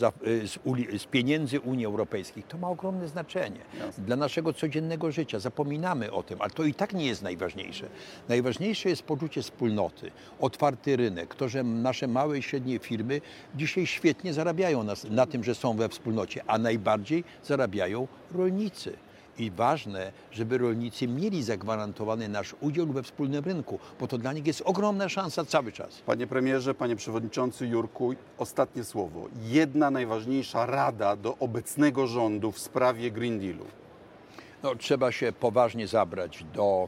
z, 0.47 0.59
uli, 0.63 0.99
z 0.99 1.05
pieniędzy 1.05 1.59
Unii 1.59 1.85
Europejskiej. 1.85 2.43
To 2.43 2.57
ma 2.57 2.69
ogromne 2.69 3.07
znaczenie 3.07 3.59
dla 3.97 4.15
naszego 4.15 4.53
codziennego 4.53 5.11
życia. 5.11 5.39
Zapominamy 5.39 6.11
o 6.11 6.23
tym, 6.23 6.41
ale 6.41 6.49
to 6.49 6.63
i 6.63 6.73
tak 6.73 6.93
nie 6.93 7.05
jest 7.05 7.21
najważniejsze. 7.21 7.87
Najważniejsze 8.29 8.52
jest 8.85 9.03
poczucie 9.03 9.41
wspólnoty, 9.41 10.11
otwarty 10.39 10.95
rynek, 10.95 11.35
to, 11.35 11.49
że 11.49 11.63
nasze 11.63 12.07
małe 12.07 12.37
i 12.37 12.43
średnie 12.43 12.79
firmy 12.79 13.21
dzisiaj 13.55 13.87
świetnie 13.87 14.33
zarabiają 14.33 14.83
na, 14.83 14.93
na 15.09 15.25
tym, 15.25 15.43
że 15.43 15.55
są 15.55 15.77
we 15.77 15.89
wspólnocie, 15.89 16.43
a 16.47 16.57
najbardziej 16.57 17.23
zarabiają 17.43 18.07
rolnicy. 18.31 18.97
I 19.37 19.51
ważne, 19.51 20.11
żeby 20.31 20.57
rolnicy 20.57 21.07
mieli 21.07 21.43
zagwarantowany 21.43 22.29
nasz 22.29 22.55
udział 22.61 22.87
we 22.87 23.03
wspólnym 23.03 23.43
rynku, 23.43 23.79
bo 23.99 24.07
to 24.07 24.17
dla 24.17 24.33
nich 24.33 24.47
jest 24.47 24.61
ogromna 24.65 25.09
szansa 25.09 25.45
cały 25.45 25.71
czas. 25.71 26.01
Panie 26.05 26.27
premierze, 26.27 26.73
panie 26.73 26.95
przewodniczący 26.95 27.67
Jurku, 27.67 28.13
ostatnie 28.37 28.83
słowo. 28.83 29.27
Jedna 29.43 29.91
najważniejsza 29.91 30.65
rada 30.65 31.15
do 31.15 31.37
obecnego 31.39 32.07
rządu 32.07 32.51
w 32.51 32.59
sprawie 32.59 33.11
Green 33.11 33.39
Dealu. 33.39 33.65
No, 34.63 34.75
trzeba 34.75 35.11
się 35.11 35.31
poważnie 35.31 35.87
zabrać 35.87 36.45
do 36.53 36.87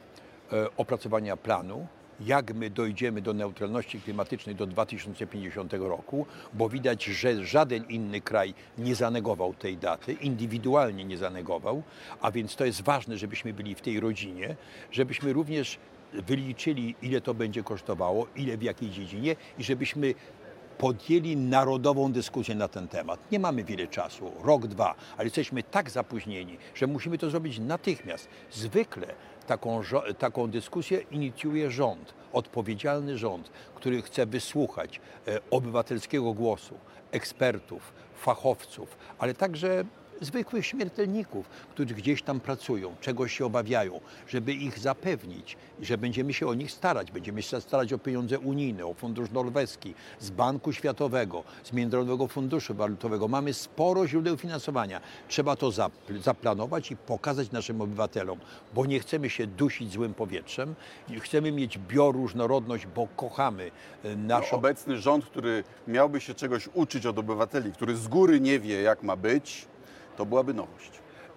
opracowania 0.77 1.37
planu, 1.37 1.87
jak 2.19 2.53
my 2.53 2.69
dojdziemy 2.69 3.21
do 3.21 3.33
neutralności 3.33 4.01
klimatycznej 4.01 4.55
do 4.55 4.67
2050 4.67 5.73
roku, 5.73 6.25
bo 6.53 6.69
widać, 6.69 7.03
że 7.03 7.45
żaden 7.45 7.83
inny 7.89 8.21
kraj 8.21 8.53
nie 8.77 8.95
zanegował 8.95 9.53
tej 9.53 9.77
daty, 9.77 10.13
indywidualnie 10.13 11.05
nie 11.05 11.17
zanegował, 11.17 11.83
a 12.21 12.31
więc 12.31 12.55
to 12.55 12.65
jest 12.65 12.81
ważne, 12.81 13.17
żebyśmy 13.17 13.53
byli 13.53 13.75
w 13.75 13.81
tej 13.81 13.99
rodzinie, 13.99 14.55
żebyśmy 14.91 15.33
również 15.33 15.79
wyliczyli, 16.13 16.95
ile 17.01 17.21
to 17.21 17.33
będzie 17.33 17.63
kosztowało, 17.63 18.27
ile 18.35 18.57
w 18.57 18.63
jakiej 18.63 18.89
dziedzinie 18.89 19.35
i 19.57 19.63
żebyśmy 19.63 20.13
podjęli 20.77 21.37
narodową 21.37 22.11
dyskusję 22.11 22.55
na 22.55 22.67
ten 22.67 22.87
temat. 22.87 23.31
Nie 23.31 23.39
mamy 23.39 23.63
wiele 23.63 23.87
czasu, 23.87 24.31
rok, 24.43 24.67
dwa, 24.67 24.95
ale 25.17 25.23
jesteśmy 25.23 25.63
tak 25.63 25.89
zapóźnieni, 25.89 26.57
że 26.75 26.87
musimy 26.87 27.17
to 27.17 27.29
zrobić 27.29 27.59
natychmiast. 27.59 28.27
Zwykle 28.51 29.07
taką, 29.47 29.81
taką 30.17 30.47
dyskusję 30.47 30.99
inicjuje 31.11 31.71
rząd, 31.71 32.13
odpowiedzialny 32.33 33.17
rząd, 33.17 33.51
który 33.75 34.01
chce 34.01 34.25
wysłuchać 34.25 35.01
e, 35.27 35.39
obywatelskiego 35.51 36.33
głosu, 36.33 36.75
ekspertów, 37.11 37.93
fachowców, 38.15 38.97
ale 39.19 39.33
także 39.33 39.85
zwykłych 40.21 40.65
śmiertelników, 40.65 41.49
którzy 41.69 41.93
gdzieś 41.95 42.21
tam 42.21 42.39
pracują, 42.39 42.95
czegoś 43.01 43.37
się 43.37 43.45
obawiają, 43.45 43.99
żeby 44.27 44.53
ich 44.53 44.79
zapewnić, 44.79 45.57
że 45.81 45.97
będziemy 45.97 46.33
się 46.33 46.47
o 46.47 46.53
nich 46.53 46.71
starać. 46.71 47.11
Będziemy 47.11 47.41
się 47.41 47.61
starać 47.61 47.93
o 47.93 47.97
pieniądze 47.97 48.39
unijne, 48.39 48.85
o 48.85 48.93
fundusz 48.93 49.31
norweski, 49.31 49.93
z 50.19 50.29
Banku 50.29 50.73
Światowego, 50.73 51.43
z 51.63 51.73
Międzynarodowego 51.73 52.27
Funduszu 52.27 52.73
Walutowego. 52.75 53.27
Mamy 53.27 53.53
sporo 53.53 54.07
źródeł 54.07 54.37
finansowania. 54.37 55.01
Trzeba 55.27 55.55
to 55.55 55.67
zapl- 55.69 56.21
zaplanować 56.21 56.91
i 56.91 56.95
pokazać 56.97 57.51
naszym 57.51 57.81
obywatelom, 57.81 58.39
bo 58.73 58.85
nie 58.85 58.99
chcemy 58.99 59.29
się 59.29 59.47
dusić 59.47 59.91
złym 59.93 60.13
powietrzem, 60.13 60.75
chcemy 61.19 61.51
mieć 61.51 61.77
bioróżnorodność, 61.77 62.87
bo 62.87 63.07
kochamy 63.15 63.71
e, 64.03 64.15
No, 64.15 64.39
naszą... 64.39 64.55
obecny 64.57 64.97
rząd, 64.97 65.25
który 65.25 65.63
miałby 65.87 66.21
się 66.21 66.33
czegoś 66.33 66.69
uczyć 66.73 67.05
od 67.05 67.19
obywateli, 67.19 67.71
który 67.71 67.95
z 67.95 68.07
góry 68.07 68.39
nie 68.39 68.59
wie, 68.59 68.81
jak 68.81 69.03
ma 69.03 69.15
być, 69.15 69.67
to 70.17 70.25
byłaby 70.25 70.53
nowość. 70.53 70.91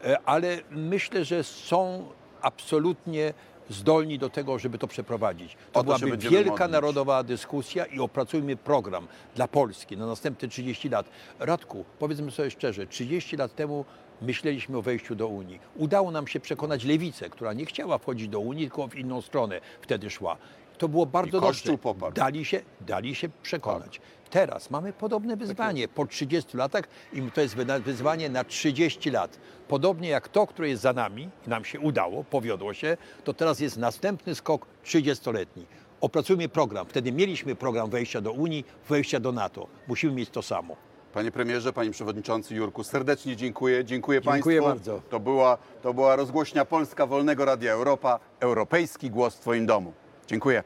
E, 0.04 0.18
ale 0.24 0.58
myślę, 0.70 1.24
że 1.24 1.44
są 1.44 2.08
absolutnie 2.42 3.34
zdolni 3.70 4.18
do 4.18 4.30
tego, 4.30 4.58
żeby 4.58 4.78
to 4.78 4.86
przeprowadzić. 4.86 5.54
To, 5.54 5.58
to 5.72 5.84
byłaby 5.84 6.16
wielka 6.16 6.50
modlić. 6.50 6.72
narodowa 6.72 7.22
dyskusja 7.22 7.84
i 7.86 8.00
opracujmy 8.00 8.56
program 8.56 9.08
dla 9.34 9.48
Polski 9.48 9.96
na 9.96 10.06
następne 10.06 10.48
30 10.48 10.88
lat. 10.88 11.10
Radku, 11.38 11.84
powiedzmy 11.98 12.30
sobie 12.30 12.50
szczerze, 12.50 12.86
30 12.86 13.36
lat 13.36 13.54
temu 13.54 13.84
myśleliśmy 14.22 14.78
o 14.78 14.82
wejściu 14.82 15.14
do 15.14 15.26
Unii. 15.26 15.60
Udało 15.76 16.10
nam 16.10 16.26
się 16.26 16.40
przekonać 16.40 16.84
lewicę, 16.84 17.30
która 17.30 17.52
nie 17.52 17.66
chciała 17.66 17.98
wchodzić 17.98 18.28
do 18.28 18.40
Unii, 18.40 18.64
tylko 18.64 18.88
w 18.88 18.94
inną 18.94 19.22
stronę 19.22 19.60
wtedy 19.80 20.10
szła. 20.10 20.36
To 20.78 20.88
było 20.88 21.06
bardzo 21.06 21.38
I 21.38 21.40
dobrze. 21.40 21.78
poparł. 21.78 22.12
Dali 22.12 22.44
się, 22.44 22.60
dali 22.80 23.14
się 23.14 23.28
przekonać. 23.42 24.00
Teraz 24.30 24.70
mamy 24.70 24.92
podobne 24.92 25.36
wyzwanie 25.36 25.88
po 25.88 26.06
30 26.06 26.56
latach 26.56 26.84
i 27.12 27.22
to 27.22 27.40
jest 27.40 27.56
wyzwanie 27.84 28.28
na 28.28 28.44
30 28.44 29.10
lat. 29.10 29.38
Podobnie 29.68 30.08
jak 30.08 30.28
to, 30.28 30.46
które 30.46 30.68
jest 30.68 30.82
za 30.82 30.92
nami, 30.92 31.28
i 31.46 31.50
nam 31.50 31.64
się 31.64 31.80
udało, 31.80 32.24
powiodło 32.24 32.74
się, 32.74 32.96
to 33.24 33.34
teraz 33.34 33.60
jest 33.60 33.76
następny 33.76 34.34
skok 34.34 34.66
30-letni. 34.84 35.66
Opracujmy 36.00 36.48
program. 36.48 36.86
Wtedy 36.86 37.12
mieliśmy 37.12 37.54
program 37.54 37.90
wejścia 37.90 38.20
do 38.20 38.32
Unii, 38.32 38.64
wejścia 38.88 39.20
do 39.20 39.32
NATO. 39.32 39.66
Musimy 39.88 40.12
mieć 40.12 40.30
to 40.30 40.42
samo. 40.42 40.76
Panie 41.12 41.30
premierze, 41.30 41.72
panie 41.72 41.90
przewodniczący 41.90 42.54
Jurku, 42.54 42.84
serdecznie 42.84 43.36
dziękuję. 43.36 43.84
Dziękuję, 43.84 44.20
Dziękuję 44.20 44.62
państwu. 44.62 44.76
bardzo. 44.76 45.02
To 45.10 45.20
była, 45.20 45.58
to 45.82 45.94
była 45.94 46.16
rozgłośnia 46.16 46.64
Polska 46.64 47.06
Wolnego 47.06 47.44
Radia 47.44 47.72
Europa, 47.72 48.20
europejski 48.40 49.10
głos 49.10 49.36
w 49.36 49.40
twoim 49.40 49.66
domu. 49.66 49.92
Dziękuję. 50.26 50.64